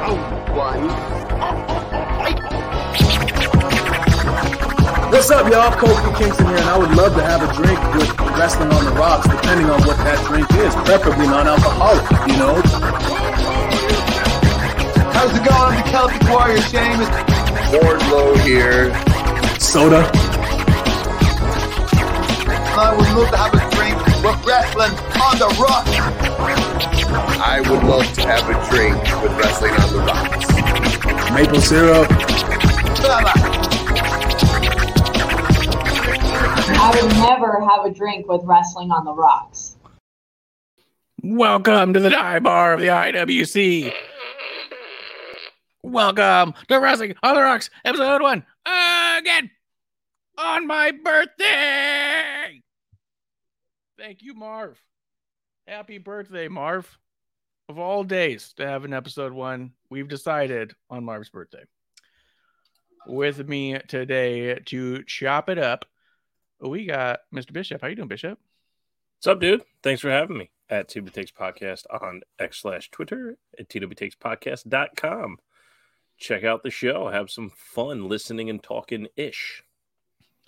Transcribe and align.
What's 0.00 0.16
up, 5.30 5.52
y'all? 5.52 5.70
Kofi 5.72 6.16
Kingston 6.16 6.46
here, 6.46 6.56
and 6.56 6.64
I 6.64 6.78
would 6.78 6.92
love 6.92 7.14
to 7.16 7.22
have 7.22 7.42
a 7.42 7.52
drink 7.52 7.78
with 7.94 8.18
Wrestling 8.38 8.72
on 8.72 8.86
the 8.86 8.92
Rocks, 8.92 9.28
depending 9.28 9.68
on 9.68 9.82
what 9.82 9.98
that 9.98 10.24
drink 10.26 10.50
is, 10.54 10.74
preferably 10.88 11.26
non-alcoholic, 11.26 12.10
you 12.26 12.38
know? 12.38 12.62
How's 15.12 15.36
it 15.36 15.44
going? 15.44 15.60
I'm 15.60 15.76
the 15.84 15.90
Celtic 15.90 16.22
Warrior, 16.30 16.62
Sheamus. 16.62 17.10
Wardlow 17.68 18.38
here. 18.40 18.94
Soda. 19.60 20.10
I 22.72 22.96
would 22.96 23.10
love 23.20 23.28
to 23.30 23.36
have 23.36 23.52
a 23.52 23.60
drink 23.76 24.00
with 24.24 24.40
Wrestling 24.46 24.96
on 25.20 25.36
the 25.36 25.48
Rocks. 25.60 25.92
I 27.12 27.60
would 27.68 27.82
love 27.82 28.12
to 28.12 28.20
have 28.22 28.48
a 28.48 28.70
drink 28.70 28.96
with 29.22 29.32
Wrestling 29.36 29.72
on 29.72 29.92
the 29.92 29.98
Rocks. 29.98 30.46
Maple 31.32 31.60
syrup. 31.60 32.06
I 36.72 37.00
would 37.02 37.12
never 37.16 37.60
have 37.68 37.84
a 37.84 37.90
drink 37.90 38.28
with 38.28 38.42
wrestling 38.44 38.92
on 38.92 39.04
the 39.04 39.12
rocks. 39.12 39.76
Welcome 41.22 41.94
to 41.94 42.00
the 42.00 42.10
die 42.10 42.38
bar 42.38 42.74
of 42.74 42.80
the 42.80 42.86
IWC. 42.86 43.92
Welcome 45.82 46.54
to 46.68 46.76
Wrestling 46.76 47.16
on 47.24 47.34
the 47.34 47.42
Rocks, 47.42 47.70
episode 47.84 48.22
one. 48.22 48.44
Again, 48.64 49.50
on 50.38 50.66
my 50.66 50.92
birthday. 50.92 52.62
Thank 53.98 54.22
you, 54.22 54.34
Marv. 54.34 54.80
Happy 55.70 55.98
birthday, 55.98 56.48
Marv. 56.48 56.98
Of 57.68 57.78
all 57.78 58.02
days 58.02 58.54
to 58.56 58.66
have 58.66 58.84
an 58.84 58.92
episode 58.92 59.32
one, 59.32 59.70
we've 59.88 60.08
decided 60.08 60.74
on 60.90 61.04
Marv's 61.04 61.30
birthday. 61.30 61.62
With 63.06 63.46
me 63.48 63.78
today 63.86 64.58
to 64.66 65.04
chop 65.04 65.48
it 65.48 65.58
up, 65.58 65.84
we 66.60 66.86
got 66.86 67.20
Mr. 67.32 67.52
Bishop. 67.52 67.82
How 67.82 67.86
you 67.86 67.94
doing, 67.94 68.08
Bishop? 68.08 68.40
What's 69.18 69.28
up, 69.28 69.38
dude? 69.38 69.62
Thanks 69.84 70.00
for 70.00 70.10
having 70.10 70.38
me 70.38 70.50
at 70.68 70.88
TW 70.88 71.08
Takes 71.12 71.30
Podcast 71.30 71.84
on 71.88 72.22
X 72.40 72.62
slash 72.62 72.90
Twitter 72.90 73.38
at 73.56 73.68
twtakespodcast.com. 73.68 75.38
Check 76.18 76.42
out 76.42 76.64
the 76.64 76.70
show. 76.70 77.08
Have 77.10 77.30
some 77.30 77.52
fun 77.54 78.08
listening 78.08 78.50
and 78.50 78.60
talking 78.60 79.06
ish. 79.14 79.62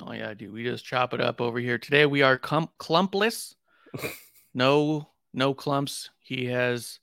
Oh 0.01 0.13
yeah, 0.13 0.35
dude. 0.35 0.53
We 0.53 0.65
just 0.65 0.85
chop 0.85 1.15
it 1.15 1.21
up 1.21 1.41
over 1.41 1.61
here. 1.61 1.79
Today 1.79 2.07
we 2.07 2.23
are 2.23 2.41
Klump- 2.41 2.71
clumpless. 2.81 3.55
no, 4.55 5.12
no 5.33 5.55
Klumps. 5.55 6.09
He 6.21 6.47
has 6.47 6.99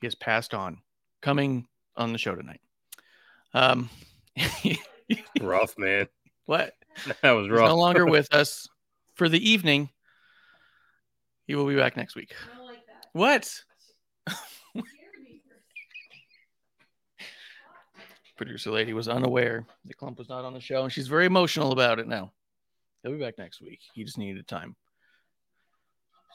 he 0.00 0.06
has 0.06 0.14
passed 0.14 0.54
on. 0.54 0.78
Coming 1.22 1.66
on 1.96 2.12
the 2.12 2.18
show 2.18 2.34
tonight. 2.34 2.60
Um 3.52 3.90
Rough, 5.40 5.76
man. 5.78 6.06
what? 6.46 6.74
That 7.22 7.32
was 7.32 7.46
He's 7.46 7.52
rough. 7.52 7.68
no 7.68 7.76
longer 7.76 8.06
with 8.10 8.32
us 8.34 8.68
for 9.14 9.28
the 9.28 9.50
evening. 9.50 9.90
He 11.46 11.54
will 11.56 11.66
be 11.66 11.76
back 11.76 11.96
next 11.96 12.14
week. 12.14 12.32
What? 13.12 13.62
Producer 18.36 18.70
lady 18.70 18.92
was 18.94 19.08
unaware 19.08 19.66
the 19.84 19.94
Klump 19.94 20.16
was 20.16 20.28
not 20.30 20.44
on 20.46 20.54
the 20.54 20.60
show, 20.60 20.82
and 20.84 20.92
she's 20.92 21.08
very 21.08 21.26
emotional 21.26 21.72
about 21.72 21.98
it 21.98 22.06
now. 22.08 22.32
He'll 23.02 23.12
be 23.12 23.18
back 23.18 23.36
next 23.36 23.60
week. 23.60 23.80
He 23.92 24.02
just 24.04 24.16
needed 24.16 24.46
time. 24.48 24.76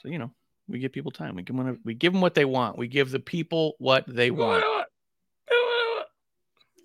So 0.02 0.10
you 0.10 0.20
know, 0.20 0.32
we 0.68 0.80
give 0.80 0.92
people 0.92 1.12
time. 1.12 1.36
We 1.36 1.44
give 1.44 1.56
them 1.56 1.80
we 1.84 1.94
give 1.94 2.14
them 2.14 2.22
what 2.22 2.34
they 2.34 2.46
want. 2.46 2.78
We 2.78 2.88
give 2.88 3.12
the 3.12 3.20
people 3.20 3.76
what 3.78 4.06
they 4.08 4.32
want. 4.32 4.64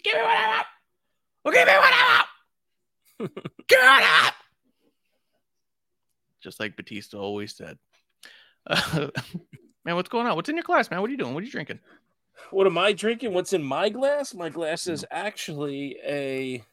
Give 0.03 0.15
me 0.15 0.21
what 0.23 0.31
I 0.31 0.49
want. 0.49 0.67
Well, 1.45 1.55
give 1.55 1.67
me 1.67 1.73
what 1.73 1.93
I 1.93 2.17
want. 2.17 2.27
Give 3.69 3.79
me 3.79 3.85
what 3.85 4.03
I 4.03 4.23
want. 4.23 4.35
Just 6.43 6.59
like 6.59 6.77
Batista 6.77 7.19
always 7.19 7.55
said. 7.55 7.79
Uh, 8.67 9.09
man, 9.85 9.95
what's 9.95 10.09
going 10.09 10.27
on? 10.27 10.37
What's 10.37 10.49
in 10.49 10.57
your 10.57 10.63
glass, 10.63 10.91
man? 10.91 11.01
What 11.01 11.09
are 11.09 11.13
you 11.13 11.19
doing? 11.19 11.35
What 11.35 11.43
are 11.43 11.47
you 11.47 11.53
drinking? 11.53 11.81
What 12.51 12.67
am 12.67 12.79
I 12.79 12.93
drinking? 12.93 13.35
What's 13.35 13.53
in 13.53 13.63
my 13.63 13.91
glass? 13.91 14.35
My 14.35 14.49
glass 14.49 14.87
is 14.87 15.05
actually 15.11 15.99
a 16.05 16.65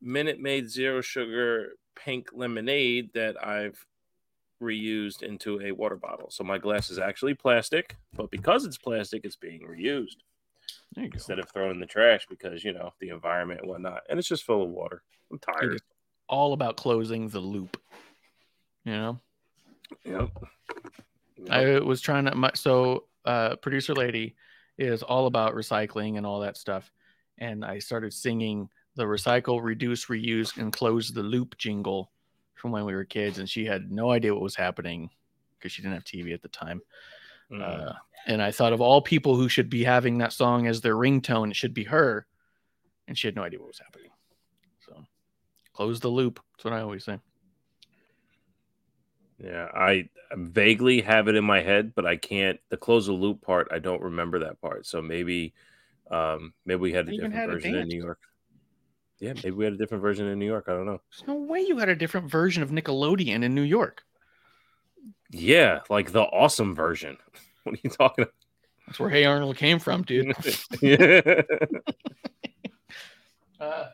Minute 0.00 0.38
Maid 0.38 0.70
Zero 0.70 1.00
Sugar 1.00 1.72
pink 1.96 2.28
lemonade 2.32 3.10
that 3.14 3.42
I've 3.44 3.84
reused 4.62 5.22
into 5.22 5.60
a 5.60 5.72
water 5.72 5.96
bottle. 5.96 6.30
So 6.30 6.44
my 6.44 6.58
glass 6.58 6.90
is 6.90 6.98
actually 6.98 7.34
plastic, 7.34 7.96
but 8.14 8.30
because 8.30 8.64
it's 8.64 8.78
plastic, 8.78 9.24
it's 9.24 9.36
being 9.36 9.62
reused 9.62 10.16
you 10.96 11.08
go. 11.08 11.14
instead 11.14 11.38
of 11.38 11.48
thrown 11.50 11.70
in 11.70 11.80
the 11.80 11.86
trash 11.86 12.26
because, 12.28 12.64
you 12.64 12.72
know, 12.72 12.92
the 13.00 13.10
environment 13.10 13.60
and 13.60 13.68
whatnot. 13.70 14.02
And 14.08 14.18
it's 14.18 14.28
just 14.28 14.44
full 14.44 14.62
of 14.62 14.70
water. 14.70 15.02
I'm 15.30 15.38
tired. 15.38 15.74
It's 15.74 15.84
all 16.28 16.52
about 16.52 16.76
closing 16.76 17.28
the 17.28 17.40
loop. 17.40 17.80
You 18.84 18.92
know, 18.92 19.20
Yep. 20.04 20.30
I 21.50 21.78
was 21.80 22.00
trying 22.00 22.24
to. 22.24 22.34
My, 22.34 22.50
so, 22.54 23.04
uh, 23.24 23.56
producer 23.56 23.94
lady 23.94 24.34
is 24.76 25.02
all 25.02 25.26
about 25.26 25.54
recycling 25.54 26.16
and 26.16 26.26
all 26.26 26.40
that 26.40 26.56
stuff, 26.56 26.90
and 27.38 27.64
I 27.64 27.78
started 27.78 28.12
singing 28.12 28.68
the 28.96 29.04
recycle, 29.04 29.62
reduce, 29.62 30.06
reuse, 30.06 30.56
and 30.56 30.72
close 30.72 31.10
the 31.10 31.22
loop 31.22 31.56
jingle 31.58 32.10
from 32.58 32.72
when 32.72 32.84
we 32.84 32.94
were 32.94 33.04
kids, 33.04 33.38
and 33.38 33.48
she 33.48 33.64
had 33.64 33.90
no 33.90 34.10
idea 34.10 34.34
what 34.34 34.42
was 34.42 34.56
happening 34.56 35.10
because 35.58 35.72
she 35.72 35.82
didn't 35.82 35.94
have 35.94 36.04
TV 36.04 36.34
at 36.34 36.42
the 36.42 36.48
time. 36.48 36.80
Mm. 37.50 37.62
Uh, 37.62 37.92
and 38.26 38.42
I 38.42 38.50
thought 38.50 38.72
of 38.72 38.80
all 38.80 39.00
people 39.00 39.36
who 39.36 39.48
should 39.48 39.70
be 39.70 39.84
having 39.84 40.18
that 40.18 40.32
song 40.32 40.66
as 40.66 40.80
their 40.80 40.94
ringtone, 40.94 41.50
it 41.50 41.56
should 41.56 41.74
be 41.74 41.84
her, 41.84 42.26
and 43.06 43.16
she 43.16 43.26
had 43.26 43.36
no 43.36 43.42
idea 43.42 43.58
what 43.58 43.68
was 43.68 43.78
happening. 43.78 44.10
So, 44.80 45.04
close 45.72 46.00
the 46.00 46.08
loop. 46.08 46.40
That's 46.52 46.64
what 46.64 46.74
I 46.74 46.82
always 46.82 47.04
say. 47.04 47.18
Yeah, 49.42 49.68
I 49.74 50.08
vaguely 50.32 51.00
have 51.02 51.28
it 51.28 51.36
in 51.36 51.44
my 51.44 51.60
head, 51.60 51.94
but 51.94 52.04
I 52.04 52.16
can't. 52.16 52.58
The 52.70 52.76
close 52.76 53.06
the 53.06 53.12
loop 53.12 53.40
part, 53.40 53.68
I 53.70 53.78
don't 53.78 54.02
remember 54.02 54.40
that 54.40 54.60
part. 54.60 54.84
So 54.84 55.00
maybe, 55.00 55.54
um, 56.10 56.52
maybe 56.66 56.80
we 56.80 56.92
had 56.92 57.08
a 57.08 57.12
different 57.12 57.34
had 57.34 57.48
it 57.48 57.52
version 57.52 57.76
in. 57.76 57.88
New 57.88 58.02
York. 58.02 58.18
Yeah, 59.20 59.32
maybe 59.34 59.50
we 59.50 59.64
had 59.64 59.72
a 59.72 59.76
different 59.76 60.02
version 60.02 60.26
in 60.28 60.38
New 60.38 60.46
York. 60.46 60.66
I 60.68 60.72
don't 60.72 60.86
know. 60.86 61.00
There's 61.10 61.26
no 61.26 61.34
way 61.34 61.60
you 61.60 61.78
had 61.78 61.88
a 61.88 61.96
different 61.96 62.30
version 62.30 62.62
of 62.62 62.70
Nickelodeon 62.70 63.42
in 63.42 63.54
New 63.54 63.62
York. 63.62 64.02
Yeah, 65.30 65.80
like 65.90 66.12
the 66.12 66.22
awesome 66.22 66.74
version. 66.74 67.16
What 67.64 67.74
are 67.74 67.80
you 67.84 67.90
talking 67.90 68.22
about? 68.22 68.34
That's 68.86 68.98
where 68.98 69.10
Hey 69.10 69.26
Arnold 69.26 69.58
came 69.58 69.78
from, 69.78 70.02
dude. 70.02 70.34
yeah. 70.80 71.42
Uh, 73.60 73.88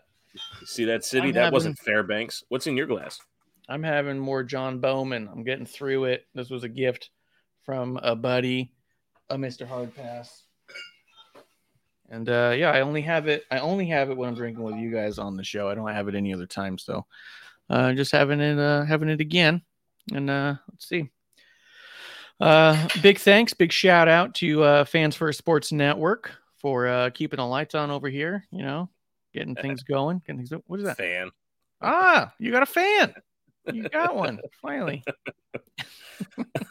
See 0.67 0.85
that 0.85 1.05
city? 1.05 1.29
I'm 1.29 1.35
that 1.35 1.53
wasn't 1.53 1.79
Fairbanks. 1.79 2.45
What's 2.51 2.67
in 2.67 2.77
your 2.77 2.87
glass? 2.87 3.19
I'm 3.67 3.83
having 3.83 4.19
more 4.19 4.43
John 4.43 4.79
Bowman. 4.79 5.29
I'm 5.33 5.43
getting 5.43 5.65
through 5.65 6.05
it. 6.05 6.27
This 6.35 6.51
was 6.51 6.65
a 6.65 6.69
gift 6.69 7.09
from 7.65 7.99
a 8.03 8.15
buddy, 8.15 8.73
a 9.31 9.37
Mr. 9.37 9.67
Hardpass. 9.67 10.43
And 12.15 12.29
uh, 12.29 12.55
yeah, 12.57 12.71
I 12.71 12.83
only 12.83 13.03
have 13.03 13.27
it. 13.27 13.45
I 13.51 13.59
only 13.59 13.89
have 13.89 14.09
it 14.09 14.17
when 14.17 14.29
I'm 14.29 14.37
drinking 14.37 14.63
with 14.63 14.77
you 14.77 14.93
guys 14.93 15.19
on 15.19 15.37
the 15.37 15.43
show. 15.43 15.69
I 15.69 15.75
don't 15.75 15.89
have 15.89 16.07
it 16.07 16.15
any 16.15 16.33
other 16.33 16.47
time. 16.47 16.79
So, 16.79 17.07
uh, 17.69 17.93
just 17.93 18.13
having 18.13 18.41
it, 18.41 18.57
uh, 18.57 18.85
having 18.85 19.09
it 19.09 19.21
again. 19.21 19.63
And 20.13 20.31
uh, 20.31 20.55
let's 20.71 20.89
see. 20.89 21.11
Uh, 22.39 22.89
big 23.03 23.19
thanks, 23.19 23.53
big 23.53 23.73
shout 23.73 24.07
out 24.07 24.37
to 24.37 24.63
uh, 24.63 24.85
Fans 24.85 25.17
First 25.17 25.39
Sports 25.39 25.73
Network 25.73 26.31
for 26.59 26.87
uh, 26.87 27.11
keeping 27.11 27.39
the 27.39 27.47
lights 27.47 27.75
on 27.75 27.91
over 27.91 28.09
here. 28.09 28.45
You 28.53 28.63
know, 28.63 28.89
getting 29.33 29.57
things 29.57 29.83
going. 29.89 30.23
Getting 30.25 30.47
things. 30.47 30.63
What 30.69 30.79
is 30.79 30.87
that? 30.87 30.97
Fan. 30.97 31.31
Ah, 31.83 32.33
you 32.39 32.53
got 32.53 32.63
a 32.63 32.67
fan. 32.67 33.13
You 33.73 33.89
got 33.89 34.15
one 34.15 34.39
finally. 34.63 35.03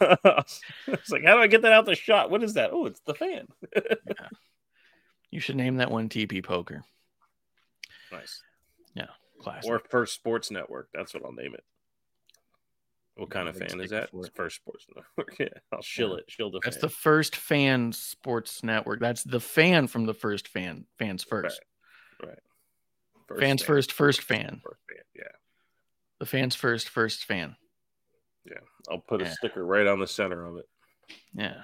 it's 0.00 1.10
like, 1.10 1.24
how 1.24 1.34
do 1.34 1.42
I 1.42 1.48
get 1.48 1.62
that 1.62 1.72
out 1.72 1.84
the 1.84 1.94
shot? 1.94 2.30
What 2.30 2.42
is 2.42 2.54
that? 2.54 2.70
Oh, 2.72 2.86
it's 2.86 3.00
the 3.00 3.14
fan. 3.14 3.46
You 5.34 5.40
should 5.40 5.56
name 5.56 5.78
that 5.78 5.90
one 5.90 6.08
TP 6.08 6.44
Poker. 6.44 6.84
nice. 8.12 8.40
Yeah, 8.94 9.06
classic. 9.40 9.68
Or 9.68 9.80
First 9.90 10.14
Sports 10.14 10.52
Network. 10.52 10.90
That's 10.94 11.12
what 11.12 11.24
I'll 11.24 11.32
name 11.32 11.54
it. 11.54 11.64
What 13.16 13.30
kind 13.30 13.48
of 13.48 13.56
fan 13.56 13.80
is 13.80 13.90
that? 13.90 14.10
it. 14.14 14.30
First 14.36 14.54
Sports 14.56 14.86
Network. 14.94 15.34
Yeah, 15.40 15.48
I'll 15.72 15.82
shill 15.82 16.10
Yeah. 16.10 16.18
it. 16.18 16.24
Shill 16.30 16.52
the 16.52 16.60
That's 16.62 16.76
fan. 16.76 16.82
the 16.82 16.88
first 16.88 17.34
fan 17.34 17.90
sports 17.92 18.62
network. 18.62 19.00
That's 19.00 19.24
the 19.24 19.40
fan 19.40 19.88
from 19.88 20.06
the 20.06 20.14
first 20.14 20.46
fan. 20.46 20.86
Fans 21.00 21.24
first. 21.24 21.60
right. 22.24 22.38
fans 23.40 23.62
fan. 23.62 23.66
first, 23.66 23.90
first 23.90 24.22
fan. 24.22 24.60
First 24.62 24.80
fan. 24.88 24.98
Yeah. 25.16 25.22
The 26.20 26.26
fans 26.26 26.54
first, 26.54 26.88
first 26.88 27.24
fan. 27.24 27.56
Yeah. 28.48 28.58
I'll 28.88 28.98
put 29.00 29.20
a 29.20 29.24
Yeah. 29.24 29.32
sticker 29.32 29.66
right 29.66 29.88
on 29.88 29.98
the 29.98 30.06
center 30.06 30.46
of 30.46 30.58
it. 30.58 30.68
Yeah. 31.32 31.62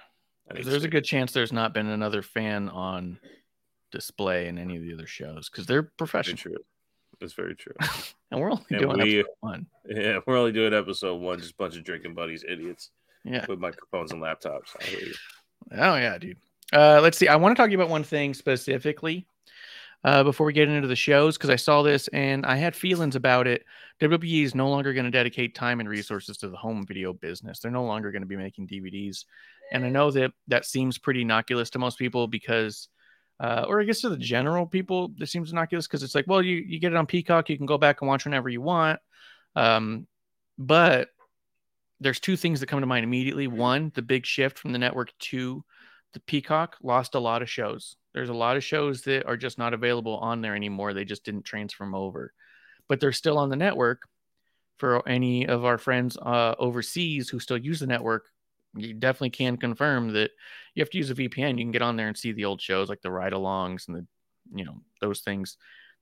There's 0.52 0.82
a 0.82 0.88
good 0.88 1.04
chance 1.04 1.30
there's 1.30 1.52
not 1.52 1.72
been 1.72 1.86
another 1.86 2.22
fan 2.22 2.68
on 2.68 3.20
display 3.90 4.48
in 4.48 4.58
any 4.58 4.76
of 4.76 4.82
the 4.82 4.92
other 4.94 5.06
shows 5.06 5.48
because 5.50 5.66
they're 5.66 5.82
Very 5.82 5.92
professional. 5.98 6.36
true. 6.36 6.56
That's 7.20 7.32
very 7.34 7.54
true. 7.54 7.74
And 8.32 8.40
we're 8.40 8.52
only 8.52 8.64
And 8.70 8.78
doing 8.80 8.98
we- 9.02 9.18
episode 9.18 9.34
one. 9.40 9.66
yeah, 9.88 10.18
we're 10.24 10.38
only 10.38 10.52
doing 10.52 10.72
episode 10.72 11.16
one, 11.16 11.40
just 11.40 11.50
a 11.50 11.56
bunch 11.56 11.76
of 11.76 11.82
drinking 11.82 12.14
buddies, 12.14 12.44
idiots 12.48 12.90
Yeah. 13.24 13.44
with 13.48 13.58
microphones 13.58 14.12
and 14.12 14.22
laptops. 14.22 14.76
I 14.80 14.84
hear 14.84 15.00
you. 15.00 15.14
Oh 15.72 15.96
yeah, 15.96 16.16
dude. 16.16 16.36
Uh, 16.72 17.00
let's 17.02 17.18
see. 17.18 17.26
I 17.26 17.34
want 17.34 17.56
to 17.56 17.60
talk 17.60 17.66
to 17.66 17.72
you 17.72 17.78
about 17.78 17.90
one 17.90 18.04
thing 18.04 18.32
specifically 18.32 19.26
uh, 20.04 20.22
before 20.22 20.46
we 20.46 20.52
get 20.52 20.68
into 20.68 20.86
the 20.86 20.94
shows 20.94 21.36
because 21.36 21.50
I 21.50 21.56
saw 21.56 21.82
this 21.82 22.06
and 22.08 22.46
I 22.46 22.54
had 22.54 22.76
feelings 22.76 23.16
about 23.16 23.48
it. 23.48 23.64
WWE 24.00 24.44
is 24.44 24.54
no 24.54 24.70
longer 24.70 24.92
going 24.94 25.04
to 25.06 25.10
dedicate 25.10 25.56
time 25.56 25.80
and 25.80 25.88
resources 25.88 26.36
to 26.38 26.48
the 26.48 26.56
home 26.56 26.86
video 26.86 27.12
business. 27.12 27.58
They're 27.58 27.72
no 27.72 27.84
longer 27.84 28.12
going 28.12 28.22
to 28.22 28.26
be 28.28 28.36
making 28.36 28.68
DVDs, 28.68 29.24
and 29.72 29.84
I 29.84 29.88
know 29.90 30.12
that 30.12 30.30
that 30.46 30.64
seems 30.64 30.98
pretty 30.98 31.22
innocuous 31.22 31.68
to 31.70 31.78
most 31.80 31.98
people 31.98 32.28
because. 32.28 32.88
Uh, 33.40 33.64
or 33.66 33.80
I 33.80 33.84
guess 33.84 34.02
to 34.02 34.10
the 34.10 34.18
general 34.18 34.66
people, 34.66 35.12
this 35.16 35.32
seems 35.32 35.50
innocuous 35.50 35.86
because 35.86 36.02
it's 36.02 36.14
like, 36.14 36.26
well, 36.28 36.42
you, 36.42 36.56
you 36.56 36.78
get 36.78 36.92
it 36.92 36.96
on 36.96 37.06
Peacock, 37.06 37.48
you 37.48 37.56
can 37.56 37.66
go 37.66 37.78
back 37.78 38.02
and 38.02 38.08
watch 38.08 38.26
whenever 38.26 38.50
you 38.50 38.60
want. 38.60 39.00
Um, 39.56 40.06
but 40.58 41.08
there's 42.00 42.20
two 42.20 42.36
things 42.36 42.60
that 42.60 42.66
come 42.66 42.80
to 42.80 42.86
mind 42.86 43.04
immediately. 43.04 43.46
One, 43.46 43.92
the 43.94 44.02
big 44.02 44.26
shift 44.26 44.58
from 44.58 44.72
the 44.72 44.78
network 44.78 45.12
to 45.30 45.64
the 46.12 46.20
Peacock 46.20 46.76
lost 46.82 47.14
a 47.14 47.20
lot 47.20 47.40
of 47.40 47.48
shows. 47.48 47.96
There's 48.12 48.28
a 48.28 48.34
lot 48.34 48.58
of 48.58 48.64
shows 48.64 49.02
that 49.02 49.26
are 49.26 49.36
just 49.36 49.56
not 49.56 49.72
available 49.72 50.18
on 50.18 50.42
there 50.42 50.54
anymore. 50.54 50.92
They 50.92 51.04
just 51.04 51.24
didn't 51.24 51.44
transfer 51.44 51.84
them 51.84 51.94
over, 51.94 52.34
but 52.88 53.00
they're 53.00 53.12
still 53.12 53.38
on 53.38 53.48
the 53.48 53.56
network. 53.56 54.02
For 54.76 55.06
any 55.06 55.46
of 55.46 55.66
our 55.66 55.76
friends 55.76 56.16
uh, 56.16 56.54
overseas 56.58 57.28
who 57.28 57.38
still 57.38 57.58
use 57.58 57.80
the 57.80 57.86
network, 57.86 58.24
you 58.76 58.94
definitely 58.94 59.30
can 59.30 59.56
confirm 59.56 60.12
that 60.12 60.30
you 60.74 60.80
have 60.80 60.90
to 60.90 60.98
use 60.98 61.10
a 61.10 61.14
VPN. 61.14 61.58
You 61.58 61.64
can 61.64 61.72
get 61.72 61.82
on 61.82 61.96
there 61.96 62.08
and 62.08 62.16
see 62.16 62.32
the 62.32 62.44
old 62.44 62.60
shows 62.60 62.88
like 62.88 63.02
the 63.02 63.10
ride 63.10 63.32
alongs 63.32 63.88
and 63.88 63.96
the, 63.96 64.06
you 64.54 64.64
know, 64.64 64.80
those 65.00 65.20
things 65.20 65.56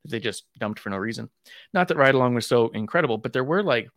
that 0.04 0.10
they 0.10 0.20
just 0.20 0.44
dumped 0.58 0.78
for 0.78 0.90
no 0.90 0.96
reason. 0.96 1.30
Not 1.72 1.88
that 1.88 1.96
ride 1.96 2.14
along 2.14 2.34
was 2.34 2.46
so 2.46 2.68
incredible, 2.68 3.18
but 3.18 3.32
there 3.32 3.44
were 3.44 3.62
like 3.62 3.88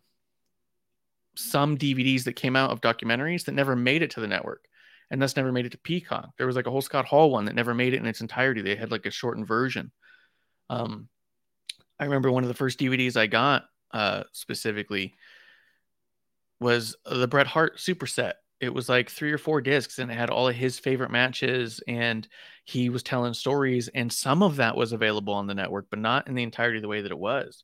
some 1.35 1.77
DVDs 1.77 2.23
that 2.25 2.33
came 2.33 2.55
out 2.55 2.71
of 2.71 2.81
documentaries 2.81 3.45
that 3.45 3.53
never 3.53 3.75
made 3.75 4.01
it 4.01 4.11
to 4.11 4.19
the 4.19 4.27
network 4.27 4.65
and 5.09 5.21
thus 5.21 5.35
never 5.35 5.51
made 5.51 5.65
it 5.65 5.73
to 5.73 5.77
Peacock. 5.77 6.31
There 6.37 6.47
was 6.47 6.55
like 6.55 6.67
a 6.67 6.71
whole 6.71 6.81
Scott 6.81 7.05
Hall 7.05 7.31
one 7.31 7.45
that 7.45 7.55
never 7.55 7.73
made 7.73 7.93
it 7.93 7.97
in 7.97 8.05
its 8.05 8.21
entirety. 8.21 8.61
They 8.61 8.75
had 8.75 8.91
like 8.91 9.05
a 9.05 9.11
shortened 9.11 9.47
version. 9.47 9.91
Um, 10.69 11.09
I 11.99 12.05
remember 12.05 12.31
one 12.31 12.43
of 12.43 12.47
the 12.47 12.55
first 12.55 12.79
DVDs 12.79 13.17
I 13.17 13.27
got 13.27 13.65
uh, 13.91 14.23
specifically 14.31 15.15
was 16.61 16.95
the 17.05 17.27
Bret 17.27 17.47
Hart 17.47 17.77
superset. 17.77 18.33
It 18.61 18.73
was 18.73 18.87
like 18.87 19.09
three 19.09 19.31
or 19.31 19.37
four 19.39 19.59
discs 19.59 19.99
and 19.99 20.11
it 20.11 20.13
had 20.13 20.29
all 20.29 20.47
of 20.47 20.55
his 20.55 20.77
favorite 20.77 21.11
matches 21.11 21.81
and 21.87 22.27
he 22.63 22.89
was 22.89 23.01
telling 23.01 23.33
stories 23.33 23.87
and 23.89 24.13
some 24.13 24.43
of 24.43 24.57
that 24.57 24.77
was 24.77 24.93
available 24.93 25.33
on 25.33 25.47
the 25.47 25.55
network, 25.55 25.87
but 25.89 25.99
not 25.99 26.27
in 26.27 26.35
the 26.35 26.43
entirety 26.43 26.77
of 26.77 26.83
the 26.83 26.87
way 26.87 27.01
that 27.01 27.11
it 27.11 27.17
was. 27.17 27.63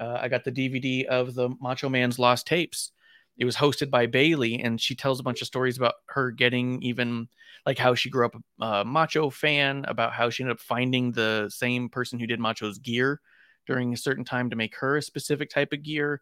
Uh, 0.00 0.18
I 0.20 0.28
got 0.28 0.42
the 0.42 0.50
DVD 0.50 1.06
of 1.06 1.34
the 1.34 1.50
Macho 1.60 1.88
Man's 1.88 2.18
Lost 2.18 2.46
Tapes. 2.46 2.90
It 3.38 3.44
was 3.44 3.56
hosted 3.56 3.88
by 3.88 4.06
Bayley, 4.06 4.60
and 4.60 4.80
she 4.80 4.94
tells 4.94 5.20
a 5.20 5.22
bunch 5.22 5.40
of 5.40 5.46
stories 5.46 5.76
about 5.76 5.94
her 6.06 6.32
getting 6.32 6.82
even 6.82 7.28
like 7.64 7.78
how 7.78 7.94
she 7.94 8.10
grew 8.10 8.26
up 8.26 8.34
a 8.60 8.64
uh, 8.64 8.84
Macho 8.84 9.30
fan, 9.30 9.84
about 9.86 10.12
how 10.12 10.28
she 10.28 10.42
ended 10.42 10.56
up 10.56 10.60
finding 10.60 11.12
the 11.12 11.48
same 11.50 11.88
person 11.88 12.18
who 12.18 12.26
did 12.26 12.40
Macho's 12.40 12.78
gear 12.78 13.20
during 13.66 13.92
a 13.94 13.96
certain 13.96 14.24
time 14.24 14.50
to 14.50 14.56
make 14.56 14.74
her 14.76 14.96
a 14.96 15.02
specific 15.02 15.50
type 15.50 15.72
of 15.72 15.82
gear. 15.82 16.20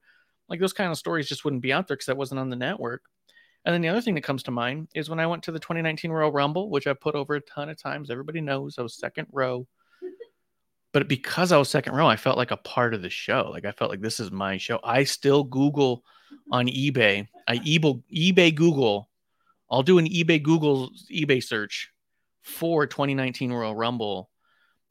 Like 0.49 0.61
those 0.61 0.75
kind 0.75 0.91
of 0.91 0.99
stories 0.99 1.29
just 1.29 1.45
wouldn't 1.45 1.63
be 1.63 1.73
out 1.73 1.89
there 1.89 1.97
because 1.97 2.07
that 2.07 2.17
wasn't 2.17 2.41
on 2.41 2.51
the 2.51 2.57
network. 2.57 3.03
And 3.65 3.75
then 3.75 3.83
the 3.83 3.89
other 3.89 4.01
thing 4.01 4.15
that 4.15 4.25
comes 4.25 4.43
to 4.45 4.51
mind 4.51 4.89
is 4.95 5.11
when 5.11 5.21
I 5.21 5.27
went 5.27 5.43
to 5.45 5.53
the 5.53 5.59
2019 5.59 6.11
Royal 6.11 6.33
Rumble, 6.33 6.71
which 6.71 6.87
I 6.87 6.95
put 6.95 7.15
over 7.15 7.35
a 7.35 7.41
ton 7.41 7.69
of 7.69 7.81
times. 7.81 8.11
Everybody 8.11 8.41
knows 8.41 8.79
I 8.79 8.83
was 8.83 8.97
second 8.97 9.27
row. 9.33 9.67
But 10.93 11.09
because 11.09 11.53
I 11.53 11.59
was 11.59 11.69
second 11.69 11.95
row, 11.95 12.09
I 12.09 12.17
felt 12.17 12.39
like 12.39 12.51
a 12.51 12.57
part 12.57 12.95
of 12.95 13.03
the 13.03 13.11
show. 13.11 13.49
Like 13.53 13.65
I 13.65 13.73
felt 13.73 13.91
like 13.91 14.01
this 14.01 14.19
is 14.19 14.31
my 14.31 14.57
show. 14.57 14.81
I 14.83 15.05
still 15.05 15.45
Google 15.45 16.03
on 16.51 16.67
eBay. 16.67 17.29
I 17.47 17.59
eBay, 17.59 18.03
eBay 18.13 18.55
Google. 18.55 19.09
I'll 19.71 19.85
do 19.85 19.99
an 19.99 20.09
eBay 20.09 20.43
Google 20.43 20.91
eBay 21.13 21.43
search 21.43 21.91
for 22.43 22.87
2019 22.87 23.53
Royal 23.53 23.77
Rumble. 23.77 24.31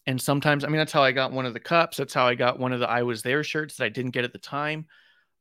And 0.06 0.22
sometimes, 0.22 0.64
I 0.64 0.68
mean, 0.68 0.78
that's 0.78 0.94
how 0.94 1.04
I 1.04 1.12
got 1.12 1.34
one 1.34 1.46
of 1.46 1.54
the 1.54 1.60
cups. 1.60 1.98
That's 1.98 2.14
how 2.14 2.26
I 2.26 2.36
got 2.36 2.60
one 2.60 2.72
of 2.72 2.80
the 2.80 2.90
I 2.90 3.04
was 3.04 3.22
there 3.22 3.44
shirts 3.44 3.76
that 3.78 3.86
I 3.86 3.90
didn't 3.90 4.12
get 4.12 4.24
at 4.24 4.32
the 4.32 4.40
time 4.40 4.86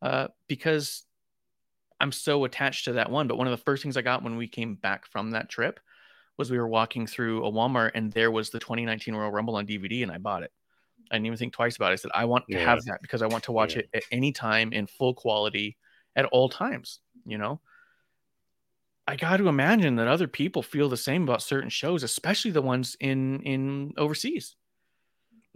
uh, 0.03 0.29
because 0.49 1.05
I'm 2.01 2.13
so 2.13 2.45
attached 2.45 2.85
to 2.87 2.93
that 2.95 3.11
one. 3.11 3.27
But 3.29 3.39
one 3.39 3.47
of 3.47 3.51
the 3.51 3.65
first 3.65 3.83
things 3.83 3.97
I 3.97 4.03
got 4.03 4.23
when 4.23 4.37
we 4.37 4.47
came 4.49 4.75
back 4.77 5.07
from 5.07 5.33
that 5.33 5.49
trip 5.49 5.81
was 6.37 6.51
we 6.51 6.59
were 6.59 6.69
walking 6.69 7.07
through 7.07 7.45
a 7.45 7.51
Walmart 7.51 7.93
and 7.95 8.13
there 8.13 8.31
was 8.31 8.51
the 8.51 8.61
2019 8.61 9.15
Royal 9.15 9.31
Rumble 9.33 9.57
on 9.57 9.67
DVD 9.67 10.03
and 10.05 10.13
I 10.13 10.19
bought 10.19 10.45
it. 10.45 10.53
I 11.11 11.17
didn't 11.17 11.27
even 11.27 11.39
think 11.39 11.53
twice 11.53 11.77
about 11.77 11.91
it. 11.91 11.95
I 11.95 11.97
said, 11.97 12.11
I 12.15 12.27
want 12.27 12.45
to 12.51 12.59
have 12.59 12.85
that 12.85 13.03
because 13.03 13.23
I 13.23 13.27
want 13.27 13.45
to 13.45 13.53
watch 13.53 13.75
Yeah. 13.75 13.81
it 13.81 13.91
at 13.95 14.03
any 14.13 14.31
time 14.31 14.73
in 14.73 14.87
full 14.87 15.15
quality 15.15 15.77
at 16.15 16.27
all 16.27 16.49
times, 16.49 17.01
you 17.27 17.39
know? 17.39 17.61
I 19.07 19.17
got 19.17 19.39
to 19.39 19.49
imagine 19.49 19.97
that 19.97 20.07
other 20.07 20.29
people 20.29 20.63
feel 20.63 20.91
the 20.91 20.97
same 20.99 21.23
about 21.23 21.41
certain 21.43 21.71
shows, 21.71 22.03
especially 22.03 22.51
the 22.51 22.61
ones 22.63 22.95
in 23.01 23.41
in 23.43 23.95
overseas. 23.97 24.55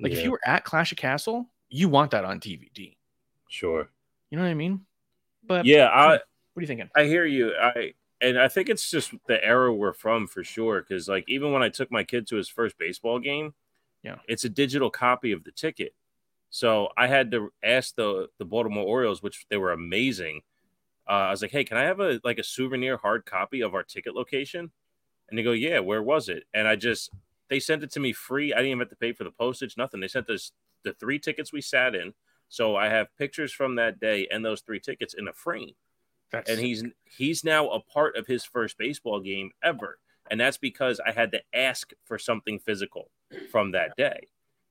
Like 0.01 0.13
if 0.13 0.25
you 0.25 0.31
were 0.31 0.41
at 0.45 0.65
Clash 0.65 0.91
of 0.91 0.97
Castle, 0.99 1.51
you 1.69 1.89
want 1.91 2.13
that 2.13 2.25
on 2.25 2.41
DVD. 2.41 2.97
sure. 3.49 3.91
You 4.31 4.39
know 4.39 4.45
what 4.45 4.51
I 4.51 4.55
mean? 4.55 4.87
But 5.47 5.67
Yeah, 5.67 5.89
I 5.89 6.21
what 6.55 6.61
are 6.61 6.63
you 6.63 6.67
thinking? 6.67 6.91
I 6.95 7.05
hear 7.05 7.25
you. 7.25 7.55
I 7.57 7.95
and 8.21 8.39
I 8.39 8.49
think 8.49 8.69
it's 8.69 8.91
just 8.91 9.13
the 9.27 9.43
era 9.45 9.73
we're 9.75 9.93
from 9.93 10.27
for 10.27 10.45
sure. 10.45 10.81
Because 10.83 11.09
like 11.09 11.25
even 11.29 11.53
when 11.53 11.63
I 11.63 11.69
took 11.69 11.91
my 11.91 12.05
kid 12.05 12.27
to 12.29 12.37
his 12.37 12.49
first 12.49 12.79
baseball 12.79 13.19
game, 13.19 13.55
Yeah. 14.03 14.19
it's 14.29 14.45
a 14.45 14.49
digital 14.49 14.91
copy 14.91 15.33
of 15.33 15.45
the 15.45 15.53
ticket. 15.53 15.95
So 16.51 16.91
I 16.97 17.07
had 17.09 17.31
to 17.33 17.53
ask 17.63 17.95
the 17.97 18.29
the 18.39 18.45
Baltimore 18.45 18.85
Orioles, 18.87 19.23
which 19.23 19.47
they 19.51 19.57
were 19.57 19.73
amazing. 19.73 20.43
Uh, 21.09 21.13
I 21.29 21.31
was 21.31 21.43
like, 21.43 21.51
"Hey, 21.53 21.65
can 21.65 21.77
I 21.79 21.83
have 21.85 22.01
a 22.01 22.21
like 22.25 22.39
a 22.39 22.45
souvenir 22.45 22.97
hard 22.99 23.27
copy 23.27 23.63
of 23.63 23.75
our 23.75 23.83
ticket 23.83 24.15
location?" 24.15 24.73
And 25.29 25.39
they 25.39 25.43
go, 25.43 25.53
"Yeah, 25.53 25.81
where 25.81 26.03
was 26.03 26.29
it?" 26.29 26.45
And 26.55 26.69
I 26.69 26.77
just 26.77 27.11
they 27.49 27.61
sent 27.61 27.83
it 27.85 27.91
to 27.93 28.01
me 28.01 28.13
free. 28.13 28.53
I 28.53 28.59
didn't 28.59 28.69
even 28.73 28.81
have 28.81 28.91
to 28.91 28.97
pay 28.97 29.13
for 29.13 29.25
the 29.25 29.31
postage, 29.31 29.77
nothing. 29.77 30.01
They 30.01 30.09
sent 30.09 30.31
us 30.31 30.53
the 30.85 30.95
three 30.95 31.19
tickets 31.19 31.53
we 31.53 31.61
sat 31.61 31.95
in. 31.95 32.15
So 32.49 32.77
I 32.77 32.89
have 32.89 33.15
pictures 33.17 33.53
from 33.53 33.77
that 33.77 34.01
day 34.01 34.29
and 34.31 34.45
those 34.45 34.61
three 34.63 34.81
tickets 34.81 35.15
in 35.15 35.29
a 35.29 35.33
frame 35.33 35.75
That's 36.33 36.51
and 36.51 36.59
he's 36.59 36.83
he's 37.05 37.45
now 37.45 37.69
a 37.69 37.81
part 37.81 38.17
of 38.17 38.27
his 38.27 38.45
first 38.45 38.79
baseball 38.79 39.21
game 39.21 39.51
ever. 39.63 39.99
And 40.31 40.41
that's 40.41 40.57
because 40.57 41.01
i 41.05 41.13
had 41.13 41.33
to 41.33 41.43
ask 41.53 41.93
for 42.05 42.19
something 42.19 42.59
physical 42.59 43.11
from 43.51 43.73
that 43.73 43.97
day 43.97 44.29